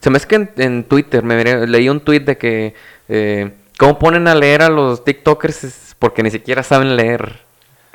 [0.00, 2.74] Se me es que en, en Twitter me miré- leí un tweet de que...
[3.08, 5.64] Eh, ¿Cómo ponen a leer a los TikTokers?
[5.64, 7.40] Es porque ni siquiera saben leer.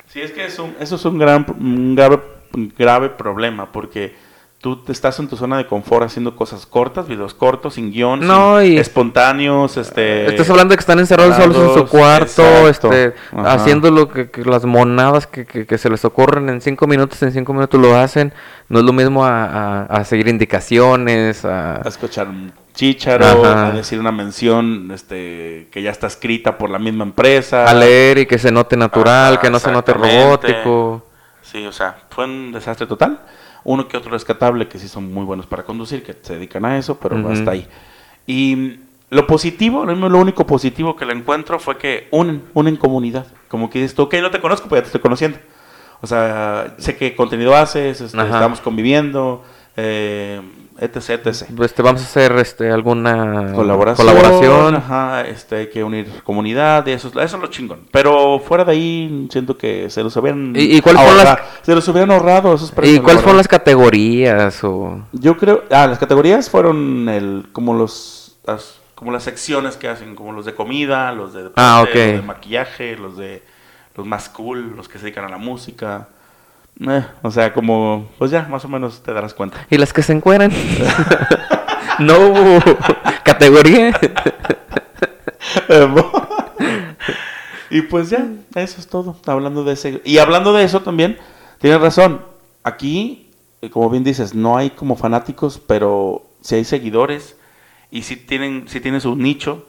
[0.08, 2.20] Sí, es que es un- eso es un gran, un grave,
[2.54, 4.14] un grave problema, porque
[4.60, 8.60] tú estás en tu zona de confort haciendo cosas cortas, videos cortos, sin guion, No,
[8.60, 10.26] sin- y- espontáneos, este...
[10.26, 12.92] Estás hablando de que están encerrados solos en su cuarto, exacto.
[12.92, 13.52] este, Ajá.
[13.52, 17.22] haciendo lo que, que las monadas que, que- que se les ocurren en cinco minutos,
[17.22, 18.32] en cinco minutos lo hacen.
[18.68, 21.76] No es lo mismo a, a- a seguir indicaciones, a...
[21.76, 23.68] a escuchar un chícharo, Ajá.
[23.68, 27.64] a decir una mención este, que ya está escrita por la misma empresa.
[27.66, 31.06] a leer y que se note natural, Ajá, que no se note robótico.
[31.42, 33.20] Sí, o sea, fue un desastre total.
[33.68, 36.78] Uno que otro rescatable que sí son muy buenos para conducir, que se dedican a
[36.78, 37.30] eso, pero Ujú.
[37.30, 37.66] hasta ahí.
[38.24, 38.78] Y
[39.10, 43.26] lo positivo, lo lo único positivo que le encuentro fue que unen, unen comunidad.
[43.48, 45.38] Como que dices tú, ok, no te conozco, pero ya te estoy conociendo.
[46.00, 49.42] O sea, sé qué contenido haces, este, estamos conviviendo,
[49.76, 50.40] eh,
[50.78, 51.60] etc, etc.
[51.62, 54.74] Este, vamos a hacer este, alguna Colaboración, colaboración.
[54.76, 57.80] Ajá, este, hay que unir comunidad, eso, es- eso es lo chingón.
[57.90, 61.48] Pero fuera de ahí, siento que se los hubieran ¿Y- y cuál fueron las- ahorrado-
[61.62, 62.72] se los hubieran ahorrado esos.
[62.82, 64.62] ¿Y cuáles fueron las categorías?
[64.64, 65.00] O...
[65.12, 70.14] Yo creo, ah, las categorías fueron el, como los, las, como las secciones que hacen,
[70.14, 71.88] como los de comida, los de deporte, Ah, ok.
[71.94, 73.42] los de maquillaje, los de
[73.96, 76.08] los más cool, los que se dedican a la música.
[76.80, 79.66] Eh, o sea, como, pues ya, más o menos te darás cuenta.
[79.70, 80.52] ¿Y las que se encueran?
[81.98, 82.60] no hubo
[83.24, 83.98] categoría.
[87.70, 89.16] y pues ya, eso es todo.
[89.26, 90.02] Hablando de ese.
[90.04, 91.18] Y hablando de eso también,
[91.60, 92.22] tienes razón.
[92.62, 93.30] Aquí,
[93.62, 97.36] eh, como bien dices, no hay como fanáticos, pero sí hay seguidores.
[97.90, 99.66] Y sí tienen, sí tienen su nicho.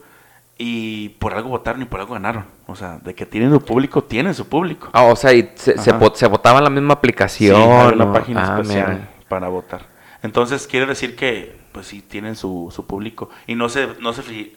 [0.58, 2.57] y por algo votaron y por algo ganaron.
[2.70, 4.90] O sea, de que tienen su público, tienen su público.
[4.92, 7.56] Ah, o sea, y se, se, votaba en la misma Sí, aplicación.
[7.62, 9.08] hay una página Ah, especial mira.
[9.26, 9.86] para votar.
[10.22, 13.30] Entonces quiere decir que, pues sí, tienen su, su público.
[13.46, 14.52] Y no se, no se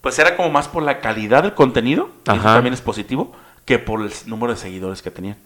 [0.00, 3.32] pues era como más por la calidad del contenido, y eso también es positivo,
[3.64, 5.36] que por el número de seguidores que tenían.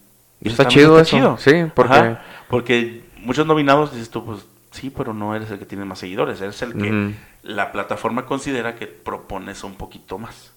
[0.41, 4.89] Y eso Está chido eso, sí, porque- Ajá, porque muchos nominados dices tú, pues sí,
[4.89, 8.87] pero no eres el que tiene más seguidores, eres el que la plataforma considera que
[8.87, 10.53] propones un poquito más.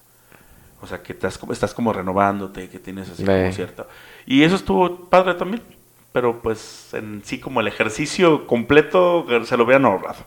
[0.84, 3.88] O sea, que estás, como- estás como renovándote, que tienes así como cierta...
[4.26, 5.64] Y eso estuvo padre también.
[6.12, 10.20] Pero pues en sí como el ejercicio completo se lo hubieran ahorrado.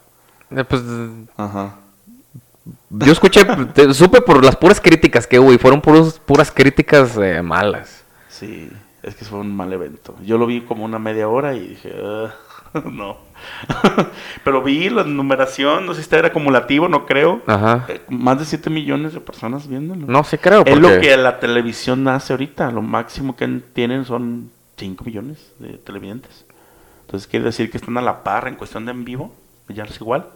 [0.51, 0.83] Eh, pues
[1.37, 1.77] Ajá.
[2.91, 3.45] yo escuché,
[3.75, 8.03] te- supe por las puras críticas que hubo y fueron puros, puras críticas eh, malas.
[8.29, 8.71] Sí,
[9.03, 10.17] es que fue un mal evento.
[10.25, 13.19] Yo lo vi como una media hora y dije, "Ugh, no.
[14.45, 17.43] Pero vi la numeración, no sé si era acumulativo, no creo.
[17.47, 17.87] Ajá.
[17.89, 20.07] Eh, más de 7 millones de personas viéndolo.
[20.07, 20.65] No, sí creo.
[20.65, 22.71] Es lo que la televisión hace ahorita.
[22.71, 26.45] Lo máximo que tienen son 5 millones de televidentes.
[27.03, 29.33] Entonces quiere decir que están a la par en cuestión de en vivo.
[29.69, 30.27] Ya es igual.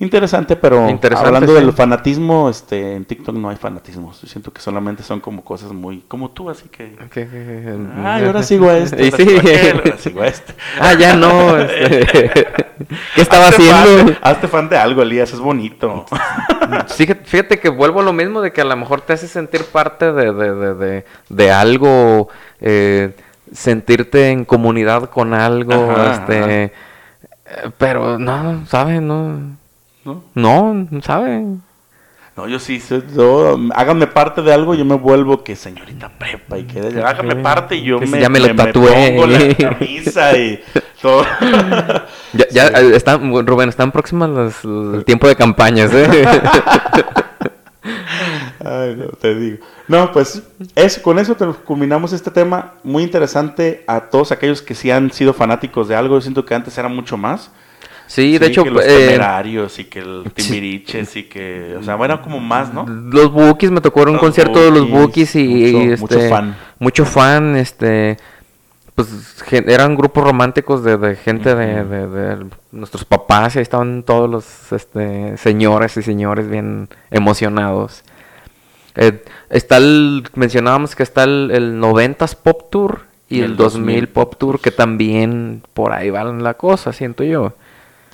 [0.00, 1.60] Interesante, pero Interesante, hablando sí.
[1.64, 4.12] del fanatismo, este, en TikTok no hay fanatismo.
[4.20, 6.96] Yo siento que solamente son como cosas muy como tú, así que.
[8.04, 9.24] Ay, ahora sigo a este, ahora sí.
[9.24, 10.54] sigo a aquel, ahora sigo a este.
[10.80, 11.56] Ah, ya no.
[11.58, 12.28] este,
[13.14, 14.12] ¿Qué estaba Hazte haciendo?
[14.14, 16.04] fan- hazte fan de algo, Elías, es bonito.
[16.88, 19.64] Fíjate, fíjate que vuelvo a lo mismo de que a lo mejor te hace sentir
[19.66, 22.28] parte de, de, de, de, de algo,
[22.60, 23.14] eh,
[23.52, 26.72] sentirte en comunidad con algo, Ajá, este, eh,
[27.78, 29.00] pero no, ¿sabes?
[29.02, 29.56] No,
[30.04, 30.22] ¿No?
[30.34, 31.42] no, ¿sabes?
[32.36, 32.82] No, yo sí,
[33.14, 37.76] yo, háganme parte de algo, yo me vuelvo que señorita prepa y que háganme parte
[37.76, 39.12] y yo Que me, ya me lo tatué.
[39.12, 40.60] pongo la camisa y
[41.00, 41.24] todo.
[42.32, 42.74] Ya, ya Sí.
[42.86, 46.08] eh, están, Rubén, están próximas las- el tiempo de campañas, ¿eh?
[48.64, 49.58] Ay, no, te digo.
[49.88, 50.42] No, pues
[50.74, 55.34] eso, con eso culminamos este tema muy interesante a todos aquellos que sí han sido
[55.34, 56.16] fanáticos de algo.
[56.16, 57.50] Yo siento que antes era mucho más.
[58.06, 61.96] Sí, de hecho, que los eh, temerarios y que el timbiriches y que, o sea,
[62.02, 62.86] era como más, ¿no?
[62.86, 66.14] Los Bookies, me tocó un Los concierto de los Bookies, Bookies y, mucho- y, mucho
[66.18, 66.56] este, fan.
[66.78, 68.16] mucho fan, este,
[68.94, 69.08] pues
[69.50, 71.90] eran grupos románticos de, de gente de, Ujú.
[71.90, 78.04] de- de nuestros papás y ahí estaban todos los este, señores y señores bien emocionados.
[78.96, 83.56] Eh, está el, mencionábamos que está el, el 90s Pop Tour y Y el el
[83.56, 87.54] 2000 2000 Pop Tour que también por ahí va la cosa, siento yo.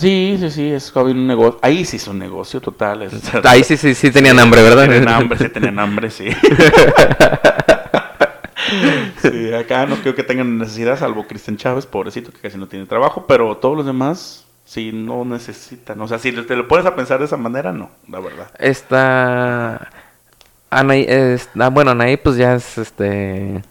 [0.01, 1.59] Sí, sí, sí, es un negocio.
[1.63, 3.03] Ahí sí es un negocio total.
[3.03, 3.13] es-
[3.45, 4.85] Ahí sí, sí, sí tenían hambre, ¿verdad?
[4.87, 6.29] Tenían hambre, sí tenían hambre, sí.
[9.23, 12.87] sí, acá no creo que tengan necesidad, salvo Cristian Chávez, pobrecito, que casi no tiene
[12.87, 16.01] trabajo, pero todos los demás sí no necesitan.
[16.01, 18.51] O sea, si te lo pones a pensar de esa manera, no, la verdad.
[18.59, 19.91] Está
[20.71, 23.63] Anaí, es- ah, bueno, Anaí pues ya es este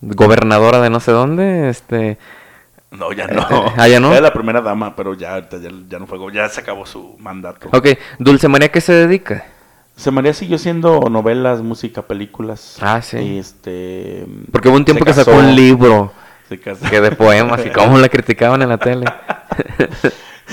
[0.00, 2.16] gobernadora de no sé dónde, este
[2.90, 3.42] No, ya no.
[3.42, 4.10] Eh, ah, ¿ya no?
[4.12, 7.68] Era la primera dama, pero ya, ya, ya no fue, ya se acabó su mandato.
[7.72, 7.88] Ok,
[8.18, 9.46] Dulce María ¿qué se dedica?
[9.96, 12.78] Se María siguió haciendo novelas, música, películas.
[12.80, 13.18] Ah, sí.
[13.18, 14.26] Y este.
[14.50, 16.12] Porque hubo un tiempo se que sacó un libro
[16.48, 16.88] Se casó.
[16.88, 19.06] que de poemas y cómo la criticaban en la tele.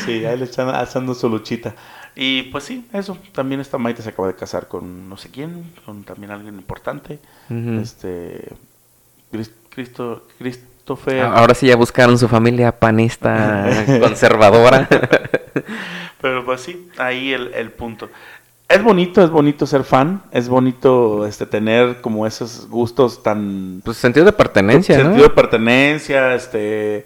[0.06, 1.74] Sí, ahí le están haciendo su luchita.
[2.16, 3.18] Y pues sí, eso.
[3.34, 7.20] También esta Maite se acaba de casar con no sé quién, con también alguien importante.
[7.50, 8.48] Este.
[9.32, 10.28] Cris- Cristo,
[11.08, 13.66] Ah, Ahora sí ya buscaron su familia panista
[14.00, 14.88] conservadora.
[16.22, 18.10] Pero pues sí, ahí el, el punto.
[18.70, 23.96] Es bonito, es bonito ser fan, es bonito este tener como esos gustos tan pues
[23.96, 27.06] sentido de pertenencia, sentido de pertenencia, este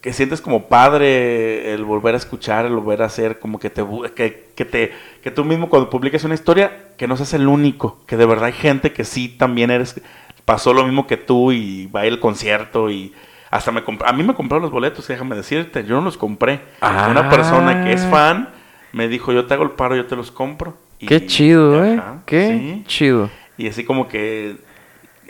[0.00, 3.84] que sientes como padre el volver a escuchar, el volver a hacer como que te
[4.16, 4.92] que, que te
[5.22, 8.46] que tú mismo cuando publiques una historia que no seas el único, que de verdad
[8.46, 10.00] hay gente que sí también eres
[10.44, 13.12] pasó lo mismo que tú y va al concierto y
[13.50, 16.60] hasta me a mí me compraron los boletos, déjame decirte, yo no los compré.
[16.80, 17.08] Ah.
[17.10, 18.48] Una persona que es fan
[18.92, 21.96] me dijo, "Yo te hago el paro, yo te los compro." Y- Qué chido, ¿eh?
[21.98, 22.84] Ajá, Qué sí.
[22.86, 23.30] chido.
[23.58, 24.56] Y así como que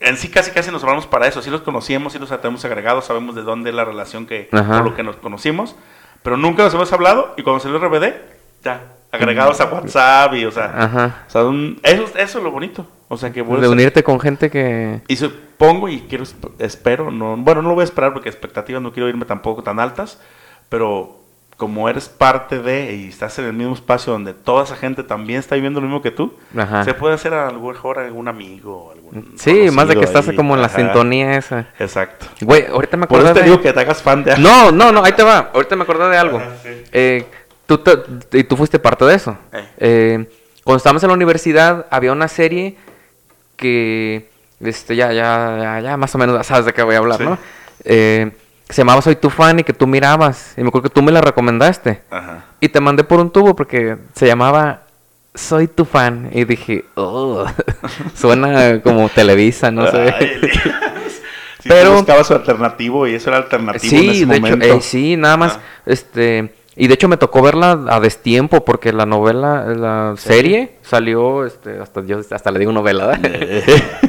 [0.02, 1.40] en sí casi casi nos hablamos para eso.
[1.42, 4.78] Sí los conocíamos, sí los tenemos agregados, sabemos de dónde es la relación que Ajá.
[4.78, 5.76] por lo que nos conocimos,
[6.22, 8.14] pero nunca nos hemos hablado y cuando salió RBD,
[8.62, 8.82] ya,
[9.12, 11.24] agregados a WhatsApp y o sea, Ajá.
[11.26, 12.86] o sea, un- eso, eso es lo bonito.
[13.12, 15.00] O sea, que vuelves De a- unirte con gente que...
[15.08, 18.80] y supongo y quiero esp- espero, no, bueno, no lo voy a esperar porque expectativas
[18.80, 20.20] no quiero irme tampoco tan altas,
[20.68, 21.16] pero
[21.56, 25.40] como eres parte de y estás en el mismo espacio donde toda esa gente también
[25.40, 26.84] está viviendo lo mismo que tú, Ajá.
[26.84, 30.36] se puede hacer a lo mejor algún amigo, algún Sí, más de que estás ahí.
[30.36, 31.66] como en la Ajá, sintonía esa.
[31.80, 32.26] Exacto.
[32.42, 33.50] Güey, ahorita me Por acordé eso te de...
[33.50, 35.50] digo que te hagas fan de No, no, no, ahí te va.
[35.52, 36.38] Ahorita me acordé de algo.
[36.38, 36.68] Ajá, sí.
[36.92, 37.26] Eh,
[37.66, 39.36] tú te- y tú fuiste parte de eso.
[39.52, 39.64] Eh.
[39.78, 40.30] Eh,
[40.64, 42.76] cuando estábamos en la universidad había una serie
[43.60, 44.28] que,
[44.60, 47.24] este, ya, ya, ya, ya más o menos sabes de qué voy a hablar, Sí.
[47.24, 47.38] ¿no?
[47.84, 48.30] Eh,
[48.66, 50.54] que se llamaba Soy tu fan y que tú mirabas.
[50.56, 52.02] Y me acuerdo que tú me la recomendaste.
[52.10, 52.44] Ajá.
[52.60, 54.82] Y te mandé por un tubo porque se llamaba
[55.34, 56.30] Soy tu fan.
[56.32, 57.44] Y dije, oh,
[58.14, 60.14] suena como Televisa, no sé.
[61.60, 64.42] Sí, Pero- tú buscabas su alternativo y eso era alternativo en Sí, ese de hecho,
[64.46, 64.66] momento.
[64.66, 65.60] eh, sí, nada más, Ah.
[65.86, 71.44] este, y de hecho me tocó verla a destiempo porque la novela, la serie salió,
[71.44, 73.30] este, hasta yo hasta le digo novela, ¿verdad?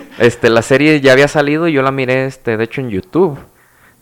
[0.20, 3.38] este, la serie ya había salido y yo la miré, este, de hecho en YouTube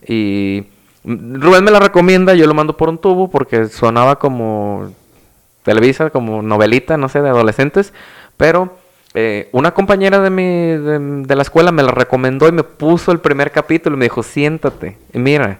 [0.06, 0.66] y
[1.02, 4.94] Rubén me la recomienda, yo lo mando por un tubo porque sonaba como
[5.64, 7.92] Televisa, como novelita, no sé, de adolescentes,
[8.36, 8.76] pero
[9.14, 13.10] eh, una compañera de, mi, de, de la escuela me la recomendó y me puso
[13.10, 15.58] el primer capítulo y me dijo, siéntate, y mira.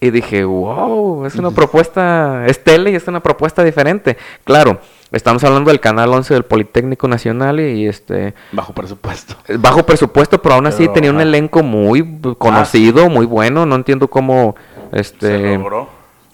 [0.00, 4.16] Y dije, wow, es una propuesta, es tele y es una propuesta diferente.
[4.44, 4.78] Claro,
[5.12, 9.34] estamos hablando del Canal 11 del Politécnico Nacional y, este Bajo presupuesto.
[9.58, 13.66] bajo presupuesto, pero aún así Pero, tenía un elenco muy conocido, muy bueno.
[13.66, 14.56] No entiendo cómo,
[14.92, 15.88] este, Se logró.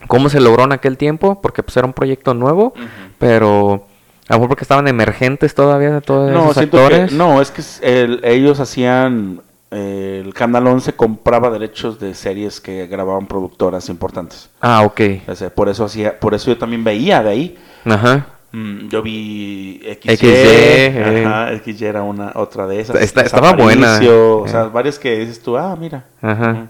[0.07, 2.73] cómo se logró en aquel tiempo, porque pues era un proyecto nuevo,
[3.19, 3.87] pero
[4.29, 7.11] a lo mejor porque estaban emergentes todavía todos No, esos actores.
[7.11, 12.61] que, no, es que el- ellos hacían, eh, el Canal 11 compraba derechos de series
[12.61, 14.49] que grababan productoras importantes.
[14.61, 15.01] Ah, ok.
[15.29, 17.59] O sea, por eso hacía, por eso yo también veía de ahí.
[17.85, 18.27] Ajá.
[18.53, 21.25] Mm, yo vi XY, XY, eh.
[21.27, 22.97] ajá, XY era una otra de esas.
[23.03, 24.49] Está- estaba buena, O eh.
[24.49, 26.05] sea, varias que dices tú, ah, mira.
[26.23, 26.51] Ajá.
[26.53, 26.69] Ujú,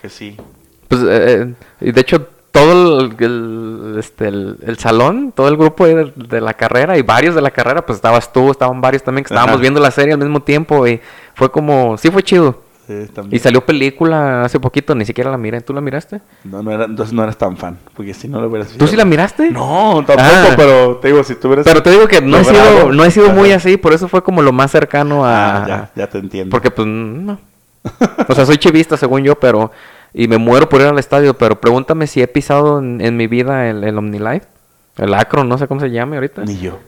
[0.00, 0.36] Que sí.
[0.88, 5.86] Pues, eh, y de hecho, todo el, el, este, el, el salón, todo el grupo
[5.86, 9.24] de, de la carrera y varios de la carrera, pues estabas tú, estaban varios también
[9.24, 9.60] que estábamos Ajá.
[9.60, 11.00] viendo la serie al mismo tiempo y
[11.34, 12.62] fue como, sí fue chido.
[12.86, 12.94] Sí,
[13.30, 15.60] Y salió película hace poquito, ni siquiera la miré.
[15.60, 16.20] ¿Tú la miraste?
[16.42, 18.96] No, no era, entonces no eras tan fan, porque si no lo hubieras ¿Tú sí
[18.96, 19.50] la miraste?
[19.52, 20.54] No, tampoco, Ah.
[20.56, 21.64] pero te digo, si tú hubieras...
[21.64, 24.24] Pero te digo que no he sido, no he sido muy así, por eso fue
[24.24, 25.62] como lo más cercano a...
[25.62, 26.50] Ah, ya, ya te entiendo.
[26.50, 27.38] Porque pues no.
[28.28, 29.70] O sea, soy chivista según yo, pero...
[30.14, 33.28] Y me muero por ir al estadio, pero pregúntame si he pisado en, en mi
[33.28, 34.46] vida el, el OmniLife.
[34.98, 36.42] El Acro, no sé cómo se llame ahorita.
[36.44, 36.78] Ni yo.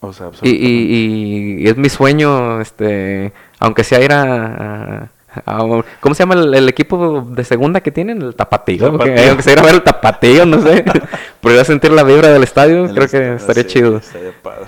[0.00, 3.32] O sea, Y, y, y es mi sueño, este...
[3.58, 4.22] Aunque sea ir a...
[4.22, 5.10] a-
[5.46, 8.22] a- ¿Cómo se llama el, el equipo de segunda que tienen?
[8.22, 8.90] El tapatío.
[8.92, 9.14] Tapatío.
[9.14, 10.84] que- aunque sea ir a ver el tapatío, no sé.
[11.42, 13.96] Ir a sentir la vibra del estadio, El creo que estaría sí, chido.
[13.98, 14.66] Estaría padre.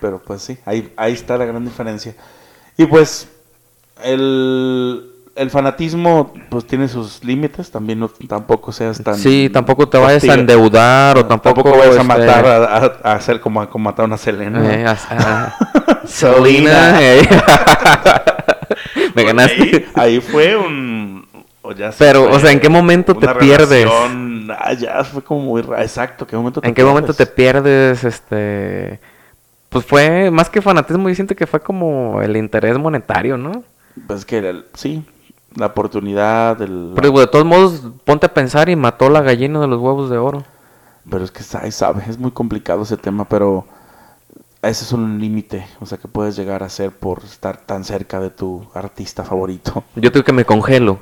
[0.00, 2.14] Pero pues sí, ahí, ahí está la gran diferencia.
[2.78, 3.28] Y pues,
[4.04, 9.16] el, el fanatismo pues tiene sus límites, también no, tampoco seas tan...
[9.16, 11.70] Sí, tampoco te vayas a endeudar o No, tampoco...
[11.70, 12.46] vayas a este, matar
[13.02, 14.74] a, hacer como, como matar a una Selena.
[14.74, 15.56] Eh, a- a-
[16.06, 17.02] Selena.
[17.02, 17.28] Eh.
[18.96, 19.86] Me Pues ganaste.
[19.94, 21.26] Ahí, ahí fue un...
[21.62, 23.86] o ya Pero, fue o sea, ¿en qué momento te pierdes?
[24.58, 25.62] ah, ya fue como muy...
[25.78, 28.00] Exacto, ¿qué momento te ¿En qué momento te pierdes?
[28.00, 28.04] pierdes?
[28.04, 29.00] Este.
[29.68, 33.64] Pues fue más que fanatismo, yo siento que fue como el interés monetario, ¿no?
[34.06, 35.02] Pues que el- sí,
[35.56, 36.92] la oportunidad, el...
[36.94, 40.18] Pero de todos modos, ponte a pensar y mató la gallina de los huevos de
[40.18, 40.44] oro.
[41.10, 43.66] Pero es que, sa- sabe, es muy complicado ese tema, pero
[44.62, 48.20] ese es un límite, o sea, que puedes llegar a ser por estar tan cerca
[48.20, 49.84] de tu artista favorito.
[49.94, 50.98] Yo tengo que me congelo.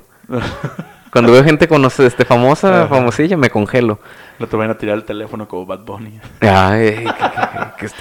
[1.12, 2.88] Cuando veo gente conoce, este, famosa, Ajá.
[2.88, 3.98] famosilla, me congelo.
[4.38, 6.18] No te van a tirar el teléfono como Bad Bunny.
[6.40, 7.06] Ay,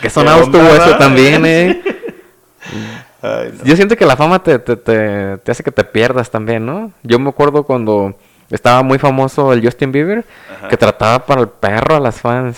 [0.10, 1.84] sonado ¿Qué estuvo onda, eso también, eh.
[3.24, 3.64] Ay, no.
[3.64, 6.92] Yo siento que la fama te, te, te, te hace que te pierdas también, ¿no?
[7.04, 8.14] Yo me acuerdo cuando
[8.52, 10.26] estaba muy famoso el Justin Bieber,
[10.58, 10.68] Ajá.
[10.68, 12.58] que trataba para el perro a las fans.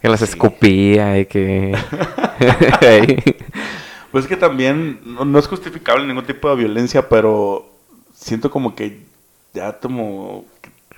[0.00, 0.26] Que las Sí.
[0.26, 1.76] escupía y que...
[4.10, 7.70] Pues es que también no, no es justificable ningún tipo de violencia, pero
[8.12, 9.02] siento como que
[9.54, 10.44] ya como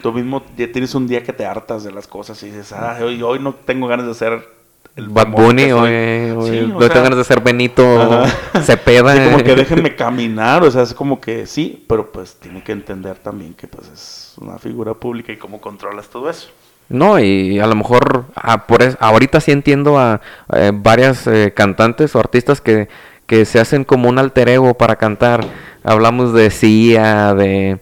[0.03, 2.97] tú mismo ya tienes un día que te hartas de las cosas y dices, ah,
[3.03, 4.49] hoy, hoy no tengo ganas de ser
[4.97, 5.91] el Bad Bunny, que o, soy".
[5.91, 8.63] eh, o, Sí, eh, o no sea, tengo ganas de ser Benito Ajá.
[8.63, 9.15] Cepeda.
[9.15, 9.45] Sí, como eh.
[9.45, 13.55] que déjenme caminar, o sea, es como que sí, pero pues tiene que entender también
[13.55, 16.49] que pues es una figura pública y cómo controlas todo eso.
[16.89, 20.21] No, y a lo mejor ah, por es- ahorita sí entiendo a,
[20.53, 22.89] eh, varias eh, cantantes o artistas que,
[23.27, 25.45] que se hacen como un alter ego para cantar.
[25.85, 27.81] Hablamos de Sia, de...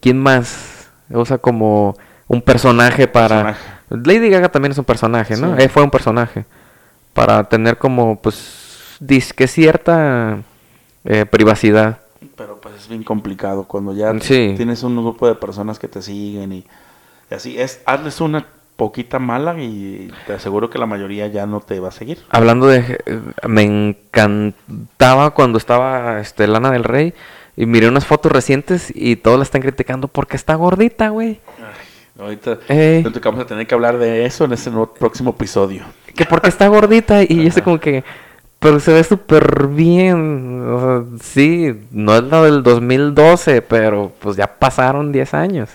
[0.00, 0.90] ¿Quién más?
[1.12, 1.96] O sea, como
[2.28, 3.28] un personaje para...
[3.44, 3.79] Personaje.
[3.90, 5.56] Lady Gaga también es un personaje, ¿no?
[5.56, 5.62] Sí.
[5.64, 6.44] Eh, fue un personaje.
[7.12, 10.38] Para tener como, pues, disque cierta
[11.04, 11.98] eh, privacidad.
[12.36, 14.54] Pero pues es bien complicado cuando ya Sí.
[14.56, 16.64] tienes un grupo de personas que te siguen y,
[17.30, 21.60] y así es, hazles una poquita mala y te aseguro que la mayoría ya no
[21.60, 22.18] te va a seguir.
[22.30, 22.98] Hablando de...
[23.06, 27.12] eh, me encantaba cuando estaba este, Lana del Rey
[27.56, 31.40] y miré unas fotos recientes y todos la están criticando porque está gordita, güey.
[32.20, 33.00] Ahorita Ey.
[33.00, 35.84] siento que vamos a tener que hablar de eso en ese nuevo- próximo episodio.
[36.14, 38.04] que porque está gordita y yo sé como que,
[38.58, 40.62] pero se ve súper bien.
[40.68, 45.70] O sea, sí, no es la del 2012, pero pues ya pasaron 10 años.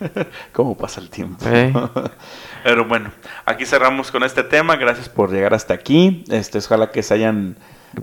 [0.52, 1.44] ¿Cómo pasa el tiempo?
[1.48, 1.72] Eh.
[2.62, 3.10] Pero bueno,
[3.46, 4.76] aquí cerramos con este tema.
[4.76, 6.24] Gracias por llegar hasta aquí.
[6.30, 7.56] Este, ojalá que se hayan...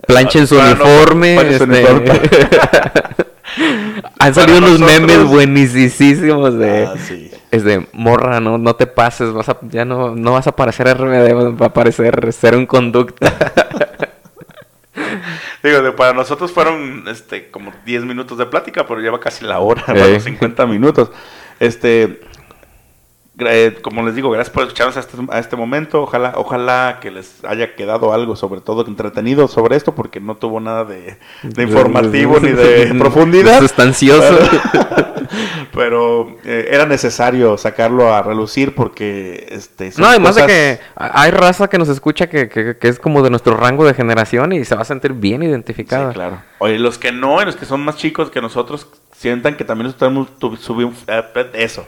[0.06, 1.36] Planchen su Ah, no, uniforme.
[1.36, 2.20] su este, uniforme.
[4.20, 6.84] Han salido unos memes buenísimos de...
[6.86, 7.30] Ah, sí.
[7.50, 10.86] Es de morra, no, no te pases, vas a, ya no, no vas a parecer
[10.98, 13.32] RBD, va a parecer ser un conducta.
[15.62, 19.82] Digo, para nosotros fueron este como 10 minutos de plática, pero lleva casi la hora,
[19.88, 19.92] Eh.
[19.98, 21.10] bueno, 50 minutos.
[21.58, 22.20] Este,
[23.40, 26.02] eh, como les digo, gracias por escucharnos a este, a este momento.
[26.02, 30.60] Ojalá, ojalá que les haya quedado algo, sobre todo entretenido sobre esto, porque no tuvo
[30.60, 33.60] nada de, de informativo ni de profundidad.
[33.60, 34.38] Sustancioso.
[35.74, 41.68] Pero eh, era necesario sacarlo a relucir porque este No, además de que hay raza
[41.68, 44.74] que nos escucha que, que, que es como de nuestro rango de generación y se
[44.74, 46.08] va a sentir bien identificada.
[46.08, 46.42] Sí, claro.
[46.58, 48.88] Oye, los que no, y los que son más chicos que nosotros,
[49.18, 49.92] sientan que también
[50.38, 51.84] tu- subimos eh, eso.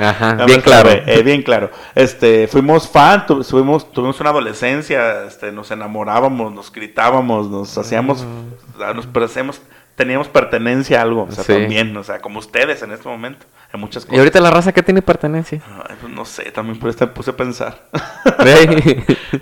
[0.00, 0.90] Ajá, bien claro.
[0.90, 1.70] eh, bien claro.
[1.94, 8.26] Este, fuimos fan, tu- subimos, tuvimos una adolescencia, este, nos enamorábamos, nos gritábamos, nos hacíamos,
[8.74, 9.62] o sea, nos parecemos,
[9.94, 11.52] teníamos pertenencia a algo, o sea, Sí.
[11.52, 14.16] también, o sea, como ustedes en este momento, en muchas cosas.
[14.16, 15.62] Y ahorita la raza que tiene pertenencia.
[15.88, 17.84] Ay, pues no sé, también por me puse a pensar.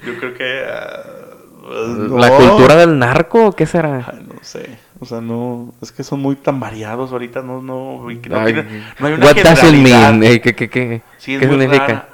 [0.04, 0.64] Yo creo que...
[0.70, 1.00] ah,
[1.70, 3.52] ¿La cultura del narco?
[3.52, 4.04] ¿Qué será?
[4.11, 4.78] Ay, no sé.
[5.01, 5.72] O sea, no.
[5.80, 7.42] Es que son muy tan variados ahorita.
[7.42, 8.03] No, no.
[8.03, 10.12] no, Ay, tiene- no hay una What does it generalidad.
[10.14, 10.40] mean?
[10.40, 12.09] ¿Qué, qué, qué, Sí, significa?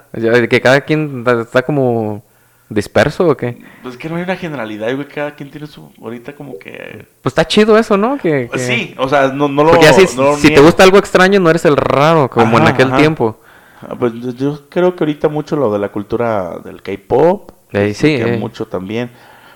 [0.48, 2.22] ¿Que cada quien está como
[2.68, 3.58] disperso o qué?
[3.82, 4.88] Pues que no hay una generalidad.
[4.96, 5.90] Que cada quien tiene su.
[6.00, 7.06] Ahorita como que.
[7.22, 8.18] Pues está chido eso, ¿no?
[8.18, 9.70] Que, Pues que- sí, o sea, no, no lo.
[9.70, 12.66] Porque así, no lo si te gusta algo extraño, no eres el raro, como en
[12.66, 12.96] aquel ajá.
[12.98, 13.40] tiempo.
[13.80, 17.50] Ah, Pues yo, creo que ahorita mucho lo de la cultura del K-pop.
[17.72, 18.38] Es sí, ey.
[18.38, 19.10] mucho también.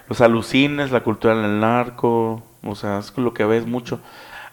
[0.09, 2.43] Los alucines, la cultura del narco.
[2.63, 4.01] O sea, es lo que ves mucho.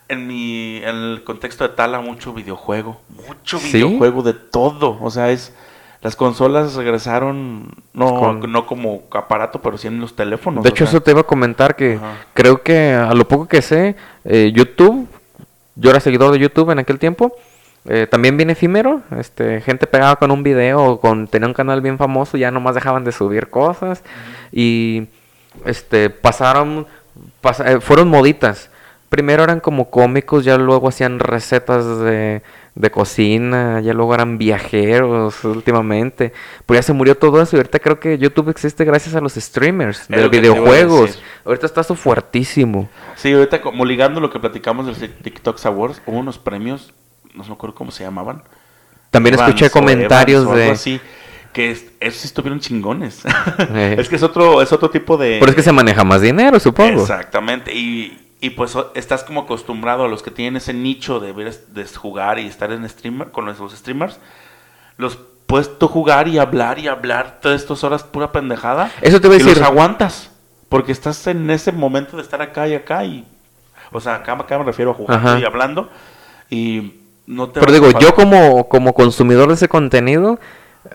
[0.07, 3.01] En mi, en el contexto de Tala, mucho videojuego.
[3.27, 3.77] Mucho ¿Sí?
[3.77, 4.97] videojuego de todo.
[5.01, 5.53] O sea, es.
[6.01, 10.63] Las consolas regresaron, no, Con- no como aparato, pero sí en los teléfonos.
[10.63, 10.89] De hecho, sea.
[10.97, 12.13] eso te iba a comentar que Ajá.
[12.35, 15.07] creo que a lo poco que sé, eh, YouTube,
[15.73, 17.33] yo era seguidor de YouTube en aquel tiempo,
[17.85, 21.97] eh, también bien efímero, este, gente pegaba con un video con tenía un canal bien
[21.97, 24.03] famoso, ya nomás dejaban de subir cosas
[24.51, 25.07] y
[25.65, 26.85] este pasaron,
[27.41, 28.69] pasa- eh, fueron moditas.
[29.09, 32.41] Primero eran como cómicos, ya luego hacían recetas de,
[32.73, 36.33] de cocina, ya luego eran viajeros últimamente.
[36.65, 39.33] Pero ya se murió todo eso y ahorita creo que YouTube existe gracias a los
[39.35, 41.21] streamers de videojuegos.
[41.45, 42.89] Ahorita está eso fuertísimo.
[43.15, 46.93] Sí, ahorita como ligando lo que platicamos del TikTok Awards, hubo unos premios,
[47.35, 48.41] no me acuerdo cómo se llamaban.
[49.11, 50.99] También Evans escuché comentarios Evans de...
[51.55, 53.21] que es- esos sí estuvieron chingones.
[53.73, 53.95] Eh.
[53.97, 55.37] es que es otro, es otro tipo de...
[55.39, 57.01] Pero es que se maneja más dinero, supongo.
[57.01, 61.53] Exactamente, y, y pues estás como acostumbrado a los que tienen ese nicho de ver
[61.69, 64.19] de jugar y estar en streamer con los streamers,
[64.97, 68.91] los puedes tú jugar y hablar y hablar todas estas horas pura pendejada.
[69.01, 69.57] Eso te iba a y decir.
[69.57, 70.31] los aguantas,
[70.67, 73.25] porque estás en ese momento de estar acá y acá y
[73.93, 75.39] o sea, acá, acá me refiero a jugando Ajá.
[75.39, 75.89] y hablando
[76.49, 76.95] y
[77.27, 80.37] no te Pero digo, yo como, como consumidor de ese contenido,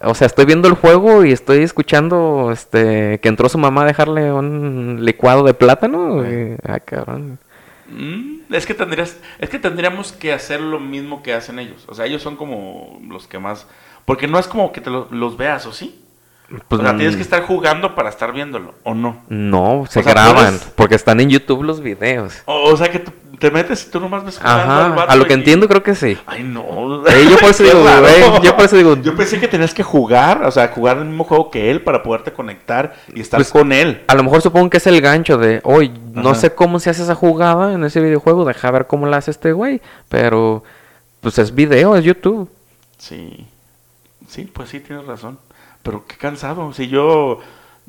[0.02, 3.86] o sea, estoy viendo el juego y estoy escuchando este que entró su mamá a
[3.86, 6.24] dejarle un licuado de plátano.
[6.24, 7.38] y- ah, cabrón.
[7.88, 11.84] Mm, es que tendrías, es que tendríamos que hacer lo mismo que hacen ellos.
[11.88, 13.66] O sea, ellos son como los que más,
[14.04, 16.00] porque no es como que te lo- los veas, ¿o sí?
[16.68, 19.22] Pues, o sea, tienes mm, que estar jugando para estar viéndolo, ¿o no?
[19.28, 22.42] No, se O sea, graban, puedes- porque están en YouTube los videos.
[22.46, 25.10] O, o sea, que tú te metes y tú nomás ves jugando al Ajá, vato
[25.12, 26.16] a lo que y- entiendo creo que sí.
[26.26, 27.04] Ay, no.
[27.08, 29.82] Eh, yo por eso digo, eh, yo por eso digo- Yo pensé que tenías que
[29.82, 33.50] jugar, o sea, jugar el mismo juego que él para poderte conectar y estar Pues,
[33.50, 34.02] con él.
[34.06, 36.40] A lo mejor supongo que es el gancho de, hoy no Ajá.
[36.40, 39.52] sé cómo se hace esa jugada en ese videojuego, deja ver cómo la hace este
[39.52, 40.62] güey, pero
[41.20, 42.48] pues es video, es YouTube.
[42.98, 43.46] Sí.
[44.28, 45.38] Sí, pues sí, tienes razón.
[45.82, 46.72] Pero qué cansado.
[46.74, 47.40] Si yo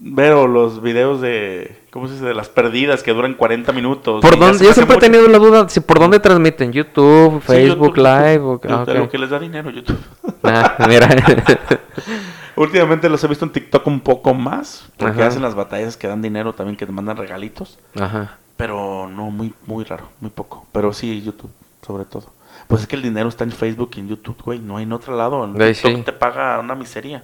[0.04, 2.26] veo los videos de, ¿cómo se dice?
[2.26, 4.22] De las perdidas que duran 40 minutos.
[4.22, 4.66] ¿Por dónde?
[4.66, 8.34] Yo siempre he tenido la duda si por dónde transmiten, YouTube, Sí, Facebook YouTube, Live,
[8.43, 9.99] YouTube, o- ah, de lo que les da dinero YouTube.
[10.43, 11.08] Ah, mira.
[12.56, 15.28] Últimamente los he visto en TikTok un poco más, porque Ajá.
[15.28, 17.78] hacen las batallas que dan dinero también, que te mandan regalitos.
[17.95, 18.38] Ajá.
[18.58, 20.66] Pero no, muy, muy raro, muy poco.
[20.72, 21.52] Pero sí, YouTube,
[21.86, 22.26] sobre todo.
[22.68, 24.58] Pues es que el dinero está en Facebook y en YouTube, güey.
[24.60, 25.43] No hay en otro lado.
[25.45, 26.02] En TikTok sí.
[26.04, 27.24] te paga una miseria.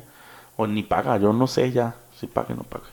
[0.55, 2.85] O ni paga, yo no sé ya si paga o no paga.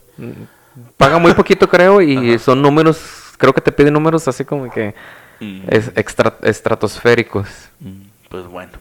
[0.97, 2.99] Paga muy poquito creo y son números,
[3.39, 4.95] creo que te piden números así como que
[5.41, 7.49] Mm, es extra, estratosféricos.
[7.81, 8.73] mm, pues bueno.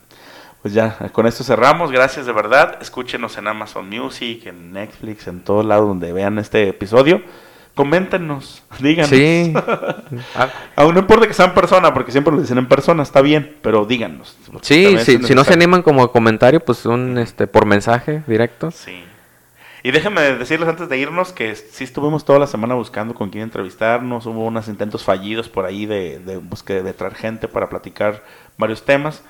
[0.61, 1.91] Pues ya, con esto cerramos.
[1.91, 2.77] Gracias de verdad.
[2.79, 7.21] Escúchenos en Amazon Music, en Netflix, en todo lado donde vean este episodio.
[7.75, 9.09] Coméntenos, díganos.
[9.09, 9.53] Sí.
[10.35, 13.21] Ah, Aún no importa que sean en persona, porque siempre lo dicen en persona, está
[13.21, 14.37] bien, pero díganos.
[14.61, 18.69] sí, sí, si no se animan como comentario, pues un este por mensaje directo.
[18.71, 19.03] Sí.
[19.83, 23.43] Y déjenme decirles antes de irnos que sí estuvimos toda la semana buscando con quién
[23.43, 24.25] entrevistarnos.
[24.25, 28.23] Hubo unos intentos fallidos por ahí de, de, busque- de traer gente para platicar
[28.57, 29.23] varios temas.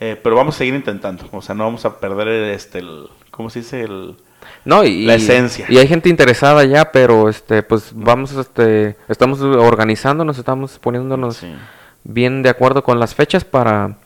[0.00, 1.24] Eh, pero vamos a seguir intentando.
[1.30, 3.82] O sea, no vamos a perder este, el, ¿cómo se dice?
[3.82, 4.16] El,
[4.64, 5.66] No, y, La esencia.
[5.68, 11.54] Y hay gente interesada ya, pero este pues vamos este estamos organizándonos, estamos poniéndonos sí.
[12.02, 13.98] bien de acuerdo con las fechas para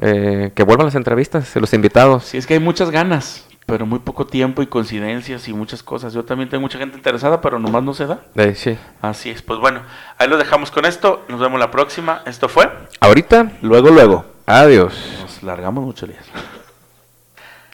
[0.00, 2.24] eh, que vuelvan las entrevistas, los invitados.
[2.24, 6.12] Sí, es que hay muchas ganas, pero muy poco tiempo y coincidencias y muchas cosas.
[6.12, 8.20] Yo también tengo mucha gente interesada, pero nomás no se da.
[8.34, 8.76] Eh, sí.
[9.00, 9.42] Así es.
[9.42, 9.80] Pues bueno,
[10.18, 11.24] ahí lo dejamos con esto.
[11.28, 12.22] Nos vemos la próxima.
[12.26, 12.70] Esto fue.
[13.00, 14.24] Ahorita, Luego, luego.
[14.46, 14.94] adiós.
[15.22, 16.24] Nos largamos mucho, Elías.